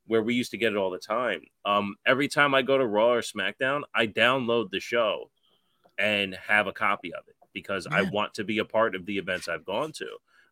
where 0.07 0.23
we 0.23 0.33
used 0.33 0.51
to 0.51 0.57
get 0.57 0.73
it 0.73 0.77
all 0.77 0.89
the 0.89 0.97
time. 0.97 1.41
Um 1.65 1.95
every 2.05 2.27
time 2.27 2.55
i 2.55 2.61
go 2.61 2.77
to 2.77 2.85
raw 2.85 3.13
or 3.13 3.21
smackdown 3.21 3.81
i 3.93 4.07
download 4.07 4.71
the 4.71 4.79
show 4.79 5.29
and 5.97 6.33
have 6.35 6.67
a 6.67 6.73
copy 6.73 7.13
of 7.13 7.23
it 7.27 7.35
because 7.53 7.85
i 7.85 8.01
want 8.01 8.33
to 8.35 8.43
be 8.43 8.57
a 8.57 8.65
part 8.65 8.95
of 8.95 9.05
the 9.05 9.17
events 9.17 9.47
i've 9.47 9.65
gone 9.65 9.91
to. 9.93 10.07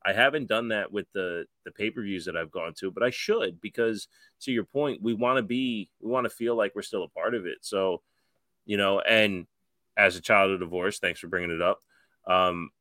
I 0.05 0.13
haven't 0.13 0.47
done 0.47 0.69
that 0.69 0.91
with 0.91 1.07
the 1.13 1.45
the 1.65 1.71
pay-per-views 1.71 2.25
that 2.25 2.37
i've 2.37 2.51
gone 2.51 2.73
to 2.79 2.91
but 2.91 3.03
i 3.03 3.09
should 3.09 3.59
because 3.61 4.07
to 4.41 4.51
your 4.51 4.63
point 4.63 5.01
we 5.01 5.13
want 5.13 5.37
to 5.37 5.43
be 5.43 5.89
we 6.01 6.11
want 6.11 6.25
to 6.25 6.29
feel 6.29 6.55
like 6.55 6.73
we're 6.75 6.83
still 6.83 7.03
a 7.03 7.09
part 7.09 7.33
of 7.33 7.47
it. 7.47 7.57
So 7.61 8.01
you 8.65 8.77
know 8.77 8.99
and 8.99 9.47
as 9.99 10.15
a 10.15 10.21
child 10.21 10.51
of 10.51 10.59
divorce. 10.59 10.97
Thanks 10.99 11.19
for 11.19 11.27
bringing 11.27 11.51
it 11.51 11.61
up. 11.61 11.81
Um, 12.25 12.71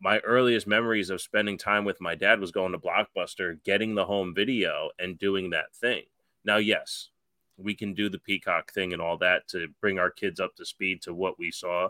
my 0.00 0.20
earliest 0.20 0.66
memories 0.66 1.10
of 1.10 1.20
spending 1.20 1.58
time 1.58 1.84
with 1.84 2.00
my 2.00 2.14
dad 2.14 2.38
was 2.40 2.52
going 2.52 2.72
to 2.72 2.78
Blockbuster, 2.78 3.62
getting 3.64 3.94
the 3.94 4.04
home 4.04 4.32
video, 4.32 4.90
and 4.98 5.18
doing 5.18 5.50
that 5.50 5.74
thing. 5.74 6.04
Now, 6.44 6.58
yes, 6.58 7.08
we 7.56 7.74
can 7.74 7.94
do 7.94 8.08
the 8.08 8.20
Peacock 8.20 8.72
thing 8.72 8.92
and 8.92 9.02
all 9.02 9.18
that 9.18 9.48
to 9.48 9.66
bring 9.80 9.98
our 9.98 10.10
kids 10.10 10.38
up 10.38 10.54
to 10.56 10.64
speed 10.64 11.02
to 11.02 11.12
what 11.12 11.38
we 11.38 11.50
saw. 11.50 11.88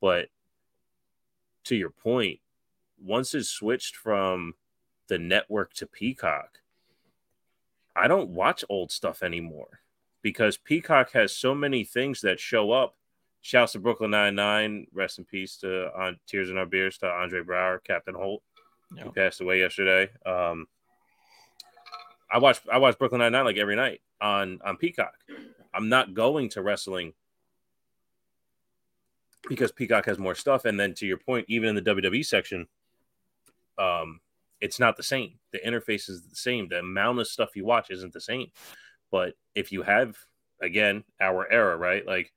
But 0.00 0.28
to 1.64 1.76
your 1.76 1.90
point, 1.90 2.40
once 2.98 3.34
it 3.34 3.44
switched 3.44 3.94
from 3.94 4.54
the 5.08 5.18
network 5.18 5.74
to 5.74 5.86
Peacock, 5.86 6.60
I 7.94 8.08
don't 8.08 8.30
watch 8.30 8.64
old 8.70 8.90
stuff 8.90 9.22
anymore 9.22 9.80
because 10.22 10.56
Peacock 10.56 11.12
has 11.12 11.36
so 11.36 11.54
many 11.54 11.84
things 11.84 12.22
that 12.22 12.40
show 12.40 12.72
up. 12.72 12.96
Shouts 13.44 13.72
to 13.72 13.78
Brooklyn 13.78 14.10
Nine 14.10 14.34
Nine. 14.34 14.86
Rest 14.94 15.18
in 15.18 15.26
peace 15.26 15.58
to 15.58 15.94
on 15.94 16.18
Tears 16.26 16.48
in 16.48 16.56
Our 16.56 16.64
Beers 16.64 16.96
to 16.98 17.06
Andre 17.06 17.42
Braugher, 17.42 17.84
Captain 17.84 18.14
Holt. 18.14 18.42
He 18.96 19.06
passed 19.10 19.42
away 19.42 19.58
yesterday. 19.58 20.08
Um, 20.24 20.66
I 22.32 22.38
watch 22.38 22.60
I 22.72 22.78
watch 22.78 22.98
Brooklyn 22.98 23.18
Nine 23.18 23.32
Nine 23.32 23.44
like 23.44 23.58
every 23.58 23.76
night 23.76 24.00
on 24.18 24.60
on 24.64 24.78
Peacock. 24.78 25.12
I'm 25.74 25.90
not 25.90 26.14
going 26.14 26.48
to 26.50 26.62
wrestling 26.62 27.12
because 29.46 29.72
Peacock 29.72 30.06
has 30.06 30.18
more 30.18 30.34
stuff. 30.34 30.64
And 30.64 30.80
then 30.80 30.94
to 30.94 31.06
your 31.06 31.18
point, 31.18 31.44
even 31.50 31.68
in 31.68 31.74
the 31.74 31.82
WWE 31.82 32.24
section, 32.24 32.66
um, 33.76 34.20
it's 34.62 34.80
not 34.80 34.96
the 34.96 35.02
same. 35.02 35.34
The 35.52 35.58
interface 35.58 36.08
is 36.08 36.22
the 36.22 36.36
same. 36.36 36.68
The 36.68 36.78
amount 36.78 37.20
of 37.20 37.28
stuff 37.28 37.56
you 37.56 37.66
watch 37.66 37.90
isn't 37.90 38.14
the 38.14 38.22
same. 38.22 38.52
But 39.10 39.34
if 39.54 39.70
you 39.70 39.82
have, 39.82 40.16
again, 40.62 41.04
our 41.20 41.46
era, 41.52 41.76
right? 41.76 42.06
Like, 42.06 42.32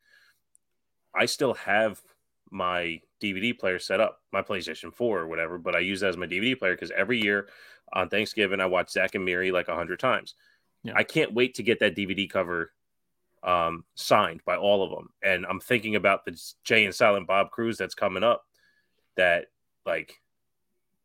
I 1.18 1.26
still 1.26 1.54
have 1.56 2.02
my 2.50 3.02
DVD 3.22 3.58
player 3.58 3.80
set 3.80 4.00
up, 4.00 4.22
my 4.32 4.42
PlayStation 4.42 4.94
4 4.94 5.20
or 5.20 5.28
whatever, 5.28 5.58
but 5.58 5.76
I 5.76 5.80
use 5.80 6.00
that 6.02 6.10
as 6.10 6.18
my 6.18 6.28
DVD 6.28 6.58
player 6.58 6.74
because 6.76 6.92
every 6.92 7.22
year 7.22 7.50
on 7.94 8.10
Thanksgiving, 8.10 8.60
I 8.62 8.66
watch 8.68 8.92
Zack 8.92 9.16
and 9.16 9.26
Miri 9.26 9.52
like 9.52 9.68
a 9.68 9.76
hundred 9.76 10.00
times. 10.00 10.36
Yeah. 10.84 10.94
I 10.96 11.04
can't 11.04 11.34
wait 11.34 11.56
to 11.56 11.64
get 11.64 11.80
that 11.80 11.96
DVD 11.96 12.30
cover 12.30 12.72
um, 13.44 13.84
signed 13.96 14.42
by 14.46 14.56
all 14.58 14.84
of 14.84 14.92
them. 14.92 15.10
And 15.24 15.46
I'm 15.46 15.60
thinking 15.60 15.96
about 15.96 16.26
the 16.26 16.40
Jay 16.64 16.86
and 16.86 16.94
Silent 16.94 17.28
Bob 17.28 17.52
Cruise 17.52 17.78
that's 17.78 17.96
coming 17.96 18.24
up 18.24 18.46
that 19.16 19.48
like 19.86 20.22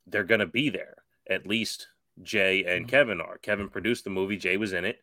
they're 0.07 0.25
going 0.25 0.40
to 0.40 0.47
be 0.47 0.69
there. 0.71 0.97
At 1.28 1.47
least 1.47 1.88
Jay 2.23 2.64
and 2.64 2.87
Mhm. 2.87 2.88
Kevin 2.90 3.21
are. 3.21 3.38
Kevin 3.38 3.69
produced 3.69 4.04
the 4.04 4.11
movie, 4.11 4.37
Jay 4.37 4.57
was 4.57 4.73
in 4.73 4.85
it. 4.85 5.00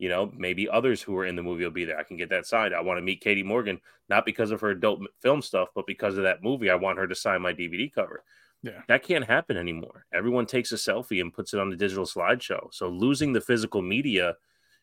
You 0.00 0.08
know, 0.08 0.32
maybe 0.34 0.66
others 0.66 1.02
who 1.02 1.14
are 1.18 1.26
in 1.26 1.36
the 1.36 1.42
movie 1.42 1.62
will 1.62 1.70
be 1.70 1.84
there. 1.84 1.98
I 1.98 2.04
can 2.04 2.16
get 2.16 2.30
that 2.30 2.46
signed. 2.46 2.74
I 2.74 2.80
want 2.80 2.96
to 2.96 3.02
meet 3.02 3.20
Katie 3.20 3.42
Morgan, 3.42 3.78
not 4.08 4.24
because 4.24 4.50
of 4.50 4.62
her 4.62 4.70
adult 4.70 5.02
film 5.20 5.42
stuff, 5.42 5.68
but 5.74 5.86
because 5.86 6.16
of 6.16 6.22
that 6.22 6.42
movie. 6.42 6.70
I 6.70 6.76
want 6.76 6.98
her 6.98 7.06
to 7.06 7.14
sign 7.14 7.42
my 7.42 7.52
DVD 7.52 7.92
cover. 7.92 8.24
Yeah. 8.62 8.80
That 8.88 9.02
can't 9.02 9.26
happen 9.26 9.58
anymore. 9.58 10.06
Everyone 10.10 10.46
takes 10.46 10.72
a 10.72 10.76
selfie 10.76 11.20
and 11.20 11.34
puts 11.34 11.52
it 11.52 11.60
on 11.60 11.68
the 11.68 11.76
digital 11.76 12.06
slideshow. 12.06 12.72
So 12.72 12.88
losing 12.88 13.34
the 13.34 13.42
physical 13.42 13.82
media, 13.82 14.36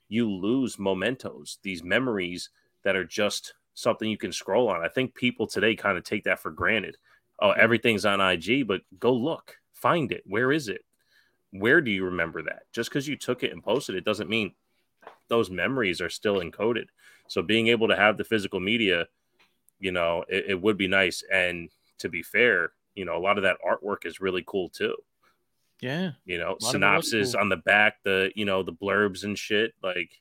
you 0.07 0.29
lose 0.31 0.77
mementos, 0.77 1.57
these 1.63 1.83
memories 1.83 2.51
that 2.83 2.95
are 2.95 3.03
just 3.03 3.55
something 3.73 4.07
you 4.07 4.17
can 4.17 4.31
scroll 4.31 4.69
on. 4.69 4.85
I 4.85 4.87
think 4.87 5.15
people 5.15 5.47
today 5.47 5.75
kind 5.75 5.97
of 5.97 6.03
take 6.03 6.25
that 6.25 6.39
for 6.39 6.51
granted. 6.51 6.95
Oh, 7.41 7.51
everything's 7.51 8.05
on 8.05 8.21
IG, 8.21 8.67
but 8.67 8.81
go 8.99 9.13
look, 9.13 9.55
find 9.73 10.11
it. 10.11 10.21
Where 10.27 10.51
is 10.51 10.67
it? 10.67 10.81
Where 11.49 11.81
do 11.81 11.89
you 11.89 12.05
remember 12.05 12.43
that? 12.43 12.63
Just 12.71 12.91
because 12.91 13.07
you 13.07 13.15
took 13.15 13.41
it 13.41 13.51
and 13.51 13.63
posted 13.63 13.95
it 13.95 14.05
doesn't 14.05 14.29
mean 14.29 14.53
those 15.29 15.49
memories 15.49 16.01
are 16.01 16.09
still 16.09 16.35
encoded. 16.35 16.85
So 17.27 17.41
being 17.41 17.67
able 17.67 17.89
to 17.89 17.95
have 17.95 18.17
the 18.17 18.23
physical 18.23 18.59
media, 18.59 19.07
you 19.79 19.91
know, 19.91 20.23
it, 20.29 20.45
it 20.49 20.61
would 20.61 20.77
be 20.77 20.87
nice. 20.87 21.23
And 21.31 21.69
to 21.99 22.09
be 22.09 22.23
fair, 22.23 22.71
you 22.95 23.05
know, 23.05 23.17
a 23.17 23.19
lot 23.19 23.37
of 23.37 23.43
that 23.43 23.57
artwork 23.65 24.05
is 24.05 24.21
really 24.21 24.43
cool 24.45 24.69
too. 24.69 24.95
Yeah. 25.81 26.11
You 26.25 26.39
know, 26.39 26.55
synopsis 26.59 27.33
cool. 27.33 27.41
on 27.41 27.49
the 27.49 27.57
back, 27.57 27.97
the 28.03 28.31
you 28.35 28.45
know, 28.45 28.63
the 28.63 28.73
blurbs 28.73 29.23
and 29.23 29.37
shit. 29.37 29.73
Like, 29.83 30.11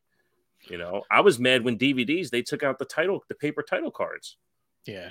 you 0.68 0.78
know, 0.78 1.02
I 1.10 1.20
was 1.20 1.38
mad 1.38 1.64
when 1.64 1.78
DVDs 1.78 2.30
they 2.30 2.42
took 2.42 2.62
out 2.62 2.78
the 2.78 2.84
title, 2.84 3.24
the 3.28 3.34
paper 3.34 3.62
title 3.62 3.90
cards. 3.90 4.36
Yeah. 4.84 5.10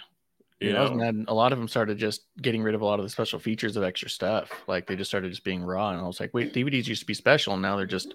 You 0.59 0.71
Yeah, 0.71 0.79
I 0.79 0.81
was 0.83 0.91
know, 0.91 0.97
mad. 0.97 1.25
A 1.27 1.33
lot 1.33 1.51
of 1.51 1.57
them 1.57 1.67
started 1.67 1.97
just 1.97 2.21
getting 2.41 2.61
rid 2.61 2.75
of 2.75 2.81
a 2.81 2.85
lot 2.85 2.99
of 2.99 3.05
the 3.05 3.09
special 3.09 3.39
features 3.39 3.75
of 3.75 3.83
extra 3.83 4.09
stuff. 4.09 4.51
Like 4.67 4.87
they 4.87 4.95
just 4.95 5.09
started 5.09 5.31
just 5.31 5.43
being 5.43 5.63
raw, 5.63 5.89
and 5.89 5.99
I 5.99 6.03
was 6.03 6.19
like, 6.19 6.33
wait, 6.33 6.53
DVDs 6.53 6.87
used 6.87 7.01
to 7.01 7.07
be 7.07 7.13
special, 7.13 7.53
and 7.53 7.61
now 7.61 7.75
they're 7.75 7.85
just 7.85 8.13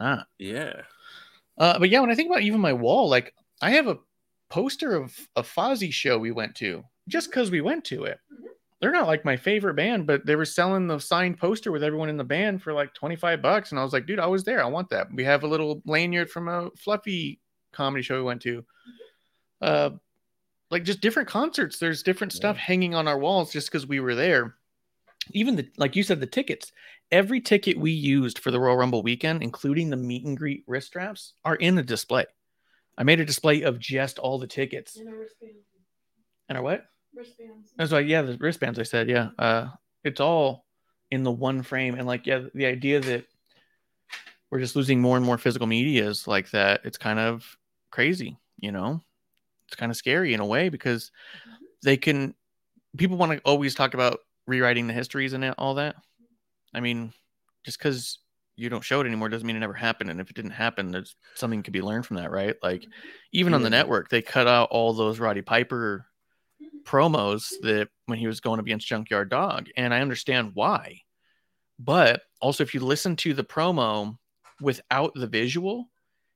not. 0.00 0.26
yeah, 0.38 0.82
Uh, 1.58 1.78
but 1.78 1.90
yeah, 1.90 2.00
when 2.00 2.10
I 2.10 2.14
think 2.14 2.30
about 2.30 2.42
even 2.42 2.60
my 2.60 2.72
wall, 2.72 3.08
like 3.08 3.34
I 3.60 3.70
have 3.72 3.86
a 3.86 3.98
poster 4.48 4.94
of 4.94 5.16
a 5.36 5.42
Fozzy 5.42 5.92
show 5.92 6.18
we 6.18 6.32
went 6.32 6.54
to 6.56 6.84
just 7.08 7.30
because 7.30 7.50
we 7.50 7.60
went 7.60 7.84
to 7.86 8.04
it. 8.04 8.18
They're 8.80 8.92
not 8.92 9.06
like 9.06 9.26
my 9.26 9.36
favorite 9.36 9.74
band, 9.74 10.06
but 10.06 10.24
they 10.24 10.36
were 10.36 10.46
selling 10.46 10.86
the 10.86 10.98
signed 10.98 11.38
poster 11.38 11.70
with 11.70 11.84
everyone 11.84 12.08
in 12.08 12.16
the 12.16 12.24
band 12.24 12.62
for 12.62 12.72
like 12.72 12.94
25 12.94 13.42
bucks. 13.42 13.70
And 13.70 13.78
I 13.78 13.84
was 13.84 13.92
like, 13.92 14.06
dude, 14.06 14.18
I 14.18 14.26
was 14.26 14.42
there. 14.42 14.62
I 14.62 14.68
want 14.68 14.88
that. 14.88 15.12
We 15.12 15.22
have 15.24 15.42
a 15.42 15.46
little 15.48 15.82
lanyard 15.84 16.30
from 16.30 16.48
a 16.48 16.70
fluffy 16.78 17.40
comedy 17.72 18.02
show 18.02 18.16
we 18.16 18.22
went 18.22 18.40
to. 18.42 18.64
Uh, 19.60 19.90
like 20.70 20.84
just 20.84 21.02
different 21.02 21.28
concerts. 21.28 21.78
There's 21.78 22.02
different 22.02 22.32
stuff 22.32 22.56
hanging 22.56 22.94
on 22.94 23.06
our 23.06 23.18
walls 23.18 23.52
just 23.52 23.70
because 23.70 23.86
we 23.86 24.00
were 24.00 24.14
there. 24.14 24.54
Even 25.32 25.56
the 25.56 25.68
like 25.76 25.94
you 25.94 26.02
said, 26.02 26.20
the 26.20 26.26
tickets. 26.26 26.72
Every 27.12 27.40
ticket 27.40 27.76
we 27.76 27.90
used 27.90 28.38
for 28.38 28.50
the 28.50 28.60
Royal 28.60 28.76
Rumble 28.76 29.02
weekend, 29.02 29.42
including 29.42 29.90
the 29.90 29.96
meet 29.96 30.24
and 30.24 30.36
greet 30.36 30.64
wrist 30.66 30.88
straps, 30.88 31.34
are 31.44 31.56
in 31.56 31.74
the 31.74 31.82
display. 31.82 32.24
I 32.96 33.02
made 33.02 33.20
a 33.20 33.24
display 33.24 33.62
of 33.62 33.78
just 33.78 34.18
all 34.18 34.38
the 34.38 34.46
tickets. 34.46 34.96
And 34.96 35.08
a 35.08 35.12
wristband. 35.12 35.54
And 36.48 36.58
our 36.58 36.62
what? 36.62 36.86
Wristbands. 37.14 37.72
That's 37.76 37.90
why, 37.90 38.00
yeah, 38.00 38.22
the 38.22 38.36
wristbands. 38.38 38.78
I 38.78 38.84
said, 38.84 39.08
yeah. 39.08 39.30
Uh, 39.38 39.68
it's 40.04 40.20
all 40.20 40.66
in 41.10 41.24
the 41.24 41.30
one 41.30 41.62
frame, 41.62 41.94
and 41.96 42.06
like, 42.06 42.26
yeah, 42.26 42.42
the 42.54 42.66
idea 42.66 43.00
that 43.00 43.24
we're 44.50 44.60
just 44.60 44.76
losing 44.76 45.00
more 45.00 45.16
and 45.16 45.24
more 45.24 45.38
physical 45.38 45.66
media 45.66 46.08
is 46.08 46.28
like 46.28 46.50
that. 46.50 46.82
It's 46.84 46.98
kind 46.98 47.18
of 47.18 47.56
crazy, 47.90 48.38
you 48.58 48.72
know. 48.72 49.02
It's 49.66 49.76
kind 49.76 49.90
of 49.90 49.96
scary 49.96 50.34
in 50.34 50.40
a 50.40 50.46
way 50.46 50.68
because 50.68 51.10
they 51.82 51.96
can. 51.96 52.34
People 52.96 53.16
want 53.16 53.32
to 53.32 53.38
always 53.44 53.74
talk 53.74 53.94
about 53.94 54.20
rewriting 54.46 54.86
the 54.86 54.92
histories 54.92 55.32
and 55.32 55.44
all 55.58 55.74
that. 55.74 55.96
I 56.74 56.80
mean, 56.80 57.12
just 57.64 57.78
because 57.78 58.18
you 58.56 58.68
don't 58.68 58.84
show 58.84 59.00
it 59.00 59.06
anymore 59.06 59.28
doesn't 59.28 59.46
mean 59.46 59.56
it 59.56 59.60
never 59.60 59.72
happened. 59.72 60.10
And 60.10 60.20
if 60.20 60.28
it 60.30 60.36
didn't 60.36 60.50
happen, 60.52 60.90
there's 60.90 61.16
something 61.34 61.62
could 61.62 61.72
be 61.72 61.82
learned 61.82 62.06
from 62.06 62.16
that, 62.16 62.30
right? 62.30 62.54
Like, 62.62 62.84
even 63.32 63.54
on 63.54 63.62
the 63.62 63.70
network, 63.70 64.10
they 64.10 64.22
cut 64.22 64.46
out 64.46 64.68
all 64.70 64.92
those 64.92 65.18
Roddy 65.18 65.42
Piper 65.42 66.06
promos 66.84 67.48
that 67.62 67.88
when 68.06 68.18
he 68.18 68.26
was 68.26 68.40
going 68.40 68.60
against 68.60 68.86
Junkyard 68.86 69.30
Dog, 69.30 69.68
and 69.76 69.94
I 69.94 70.00
understand 70.00 70.52
why. 70.54 71.00
But 71.78 72.22
also, 72.40 72.62
if 72.62 72.74
you 72.74 72.80
listen 72.80 73.16
to 73.16 73.32
the 73.32 73.44
promo 73.44 74.16
without 74.60 75.12
the 75.14 75.26
visual, 75.26 75.90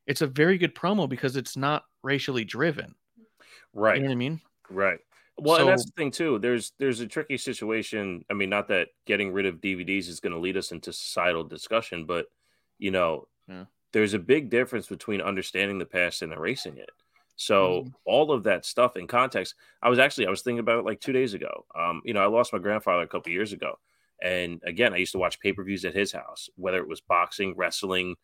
it's 0.07 0.23
a 0.23 0.27
very 0.27 0.57
good 0.57 0.75
promo 0.75 1.09
because 1.09 1.37
it's 1.37 1.57
not 1.57 1.85
racially 2.03 2.45
driven. 2.45 2.95
right. 3.75 3.97
You 3.97 4.03
know 4.03 4.09
what 4.09 4.13
I 4.13 4.17
mean? 4.17 4.41
Right. 4.71 4.99
Well, 5.37 5.59
and 5.59 5.69
that's 5.69 5.85
the 5.85 5.93
thing 5.97 6.11
too. 6.11 6.39
There's 6.39 6.73
there's 6.79 7.01
a 7.01 7.07
tricky 7.07 7.37
situation. 7.39 8.25
I 8.31 8.35
mean, 8.35 8.51
not 8.51 8.69
that 8.69 8.89
getting 9.07 9.33
rid 9.33 9.47
of 9.47 9.61
DVDs 9.61 10.09
is 10.09 10.21
going 10.21 10.33
to 10.33 10.39
lead 10.39 10.57
us 10.57 10.71
into 10.73 10.93
societal 10.93 11.45
discussion, 11.45 12.07
but 12.07 12.27
you 12.79 12.91
know, 12.91 13.29
Yeah. 13.49 13.65
there's 13.93 14.15
a 14.15 14.19
big 14.19 14.51
difference 14.51 14.87
between 14.87 15.21
understanding 15.21 15.79
the 15.79 15.87
past 15.87 16.23
and 16.23 16.33
erasing 16.33 16.79
it. 16.79 16.91
So 17.37 17.87
all 18.05 18.31
of 18.31 18.45
that 18.45 18.65
stuff 18.65 18.97
in 18.97 19.09
context. 19.09 19.57
I 19.83 19.89
was 19.89 19.99
actually 19.99 20.29
I 20.29 20.31
was 20.31 20.43
thinking 20.43 20.61
about 20.61 20.79
it 20.79 20.85
like 20.85 21.01
two 21.01 21.13
days 21.13 21.35
ago. 21.35 21.67
Um, 21.75 22.01
you 22.05 22.15
know, 22.15 22.23
I 22.23 22.27
lost 22.27 22.53
my 22.53 22.61
grandfather 22.61 23.03
a 23.03 23.09
couple 23.09 23.33
years 23.33 23.53
ago, 23.53 23.79
and 24.23 24.61
again, 24.65 24.95
I 24.95 24.99
used 24.99 25.13
to 25.13 25.19
watch 25.19 25.41
pay 25.41 25.53
per 25.53 25.65
views 25.65 25.85
at 25.85 25.95
his 25.97 26.13
house, 26.13 26.49
whether 26.55 26.79
it 26.79 26.87
was 26.89 27.01
boxing, 27.01 27.55
wrestling, 27.57 28.15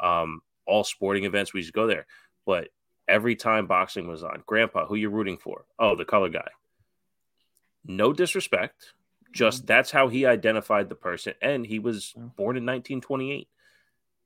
um, 0.00 0.40
all 0.66 0.84
sporting 0.84 1.24
events. 1.24 1.52
We 1.52 1.58
used 1.60 1.70
to 1.74 1.80
go 1.80 1.88
there, 1.88 2.06
but 2.46 2.68
every 3.08 3.34
time 3.34 3.66
boxing 3.66 4.06
was 4.06 4.22
on, 4.22 4.44
Grandpa, 4.46 4.86
who 4.86 4.94
you 4.94 5.10
rooting 5.10 5.36
for? 5.36 5.64
Oh, 5.80 5.96
the 5.96 6.04
color 6.04 6.28
guy. 6.28 6.48
No 7.84 8.12
disrespect, 8.12 8.92
just 9.32 9.58
mm-hmm. 9.60 9.66
that's 9.66 9.90
how 9.90 10.08
he 10.08 10.26
identified 10.26 10.88
the 10.88 10.94
person, 10.94 11.34
and 11.40 11.66
he 11.66 11.78
was 11.78 12.12
born 12.16 12.56
in 12.56 12.64
1928. 12.66 13.48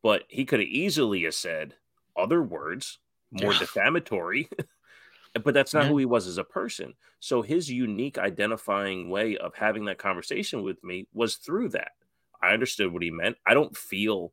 But 0.02 0.24
he 0.28 0.44
could 0.44 0.60
have 0.60 0.68
easily 0.68 1.22
have 1.24 1.34
said 1.34 1.74
other 2.16 2.42
words, 2.42 2.98
more 3.30 3.52
defamatory. 3.52 4.48
but 5.42 5.54
that's 5.54 5.74
not 5.74 5.84
Yeah. 5.84 5.88
who 5.88 5.98
he 5.98 6.04
was 6.04 6.26
as 6.26 6.38
a 6.38 6.44
person. 6.44 6.94
So 7.18 7.42
his 7.42 7.70
unique 7.70 8.18
identifying 8.18 9.10
way 9.10 9.36
of 9.36 9.54
having 9.54 9.86
that 9.86 9.98
conversation 9.98 10.62
with 10.62 10.82
me 10.84 11.08
was 11.12 11.36
through 11.36 11.70
that. 11.70 11.92
I 12.40 12.52
understood 12.52 12.92
what 12.92 13.02
he 13.02 13.10
meant. 13.10 13.36
I 13.44 13.54
don't 13.54 13.76
feel 13.76 14.32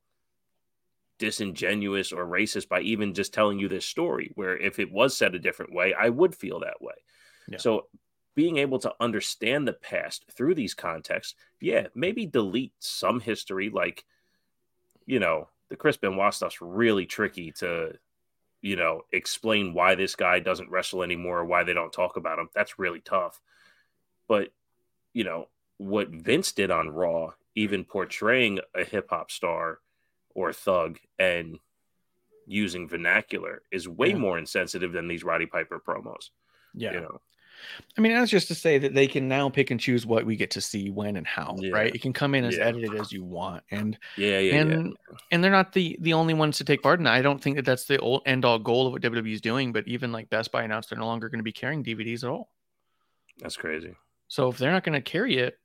disingenuous 1.21 2.11
or 2.11 2.25
racist 2.25 2.67
by 2.67 2.81
even 2.81 3.13
just 3.13 3.31
telling 3.31 3.59
you 3.59 3.67
this 3.67 3.85
story 3.85 4.31
where 4.33 4.57
if 4.57 4.79
it 4.79 4.91
was 4.91 5.15
said 5.15 5.35
a 5.35 5.39
different 5.39 5.71
way 5.71 5.93
i 5.93 6.09
would 6.09 6.33
feel 6.33 6.59
that 6.61 6.81
way 6.81 6.95
Yeah. 7.47 7.59
so 7.59 7.85
being 8.35 8.57
able 8.57 8.79
to 8.79 8.93
understand 8.99 9.67
the 9.67 9.73
past 9.73 10.25
through 10.31 10.55
these 10.55 10.73
contexts 10.73 11.35
yeah 11.59 11.87
maybe 11.93 12.25
delete 12.25 12.73
some 12.79 13.19
history 13.19 13.69
like 13.69 14.05
you 15.05 15.19
know 15.19 15.47
the 15.69 15.75
chris 15.75 15.97
benoit 15.97 16.33
stuff's 16.33 16.61
really 16.61 17.05
tricky 17.05 17.51
to 17.51 17.93
you 18.61 18.75
know 18.75 19.01
explain 19.11 19.73
why 19.73 19.95
this 19.95 20.15
guy 20.15 20.39
doesn't 20.39 20.69
wrestle 20.69 21.03
anymore 21.03 21.39
or 21.39 21.45
why 21.45 21.63
they 21.63 21.73
don't 21.73 21.93
talk 21.93 22.15
about 22.17 22.39
him 22.39 22.49
that's 22.53 22.79
really 22.79 23.01
tough 23.01 23.41
but 24.27 24.49
you 25.13 25.23
know 25.23 25.47
what 25.77 26.09
vince 26.09 26.51
did 26.51 26.71
on 26.71 26.89
raw 26.89 27.31
even 27.55 27.83
portraying 27.83 28.59
a 28.75 28.83
hip-hop 28.83 29.29
star 29.29 29.79
or 30.33 30.53
thug 30.53 30.97
and 31.19 31.59
using 32.47 32.87
vernacular 32.87 33.61
is 33.71 33.87
way 33.87 34.09
Yeah. 34.09 34.17
more 34.17 34.37
insensitive 34.37 34.91
than 34.93 35.07
these 35.07 35.23
Roddy 35.23 35.45
Piper 35.45 35.79
promos. 35.79 36.29
Yeah. 36.73 36.93
You 36.93 37.01
know, 37.01 37.21
I 37.97 38.01
mean, 38.01 38.13
that's 38.13 38.31
just 38.31 38.47
to 38.49 38.55
say 38.55 38.77
that 38.77 38.93
they 38.93 39.07
can 39.07 39.27
now 39.27 39.49
pick 39.49 39.71
and 39.71 39.79
choose 39.79 40.05
what 40.05 40.25
we 40.25 40.35
get 40.35 40.51
to 40.51 40.61
see 40.61 40.89
when 40.89 41.17
and 41.17 41.27
how, 41.27 41.55
Yeah. 41.59 41.71
right? 41.71 41.93
You 41.93 41.99
can 41.99 42.13
come 42.13 42.35
in 42.35 42.45
as 42.45 42.57
Yeah. 42.57 42.65
edited 42.65 42.95
as 42.95 43.11
you 43.11 43.23
want. 43.23 43.63
And 43.71 43.97
yeah, 44.17 44.39
yeah, 44.39 44.61
and 44.61 44.95
and 45.31 45.43
they're 45.43 45.51
not 45.51 45.73
the 45.73 45.97
the 46.01 46.13
only 46.13 46.33
ones 46.33 46.57
to 46.57 46.63
take 46.63 46.81
part 46.81 46.99
in 46.99 47.03
that. 47.05 47.13
I 47.13 47.21
don't 47.21 47.41
think 47.41 47.55
that 47.57 47.65
that's 47.65 47.85
the 47.85 47.97
old 47.99 48.23
end 48.25 48.45
all 48.45 48.59
goal 48.59 48.87
of 48.87 48.93
what 48.93 49.01
WWE 49.01 49.33
is 49.33 49.41
doing. 49.41 49.71
But 49.73 49.87
even 49.87 50.11
like 50.11 50.29
Best 50.29 50.51
Buy 50.51 50.63
announced 50.63 50.89
they're 50.89 50.99
no 50.99 51.05
longer 51.07 51.29
going 51.29 51.39
to 51.39 51.43
be 51.43 51.51
carrying 51.51 51.83
DVDs 51.83 52.23
at 52.23 52.29
all. 52.29 52.51
That's 53.39 53.57
crazy. 53.57 53.95
So 54.27 54.49
if 54.49 54.57
they're 54.57 54.71
not 54.71 54.83
going 54.83 54.93
to 54.93 55.01
carry 55.01 55.37
it, 55.37 55.57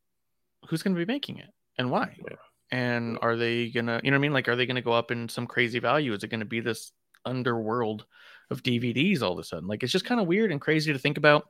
who's 0.69 0.83
going 0.83 0.95
to 0.97 0.99
be 1.07 1.11
making 1.11 1.38
it 1.38 1.50
and 1.79 1.91
why? 1.91 2.17
Yeah. 2.29 2.37
And 2.73 3.17
are 3.23 3.37
they 3.37 3.69
gonna, 3.71 4.00
you 4.03 4.11
know 4.11 4.17
what 4.17 4.21
I 4.21 4.23
mean? 4.23 4.33
Like, 4.33 4.49
are 4.49 4.57
they 4.57 4.67
going 4.67 4.75
to 4.76 4.83
go 4.83 4.93
up 4.93 5.12
in 5.12 5.29
some 5.29 5.47
crazy 5.47 5.79
value? 5.79 6.12
Is 6.12 6.25
it 6.25 6.29
going 6.31 6.41
to 6.41 6.47
be 6.47 6.59
this 6.61 6.91
underworld 7.25 8.07
of 8.50 8.62
DVDs 8.62 9.23
all 9.23 9.33
of 9.33 9.38
a 9.38 9.45
sudden? 9.45 9.69
Like, 9.69 9.83
it's 9.83 9.93
just 9.93 10.05
kind 10.05 10.21
of 10.21 10.26
weird 10.26 10.53
and 10.53 10.61
crazy 10.61 10.93
to 10.93 10.99
think 10.99 11.19
about. 11.19 11.49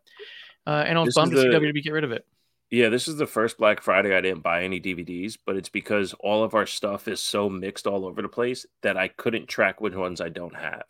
Uh, 0.67 0.85
and 0.87 0.99
I 0.99 1.01
was 1.01 1.09
This 1.09 1.15
bummed 1.15 1.35
is 1.35 1.45
to 1.45 1.53
see 1.53 1.57
WWE 1.57 1.83
get 1.83 1.93
rid 1.93 2.05
of 2.05 2.13
it. 2.13 2.27
Yeah, 2.71 2.89
this 2.89 3.07
is 3.07 3.17
the 3.17 3.27
first 3.27 3.59
Black 3.59 3.81
Friday 3.81 4.17
I 4.17 4.21
didn't 4.21 4.43
buy 4.43 4.65
any 4.65 4.81
DVDs, 4.81 5.39
but 5.47 5.57
it's 5.57 5.69
because 5.69 6.15
all 6.15 6.43
of 6.43 6.55
our 6.55 6.67
stuff 6.67 7.07
is 7.07 7.21
so 7.21 7.49
mixed 7.49 7.87
all 7.87 8.05
over 8.05 8.23
the 8.23 8.29
place 8.29 8.67
that 8.83 8.97
I 8.97 9.07
couldn't 9.09 9.47
track 9.47 9.81
which 9.81 9.95
ones 9.95 10.21
I 10.21 10.31
don't 10.31 10.55
have. 10.57 10.85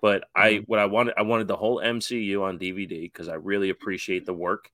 But 0.00 0.24
I 0.34 0.62
what 0.66 0.78
I 0.78 0.86
wanted 0.86 1.14
I 1.18 1.22
wanted 1.22 1.48
the 1.48 1.56
whole 1.56 1.80
MCU 1.80 2.42
on 2.42 2.58
DVD 2.58 3.02
because 3.02 3.28
I 3.28 3.34
really 3.34 3.68
appreciate 3.68 4.24
the 4.24 4.32
work 4.32 4.70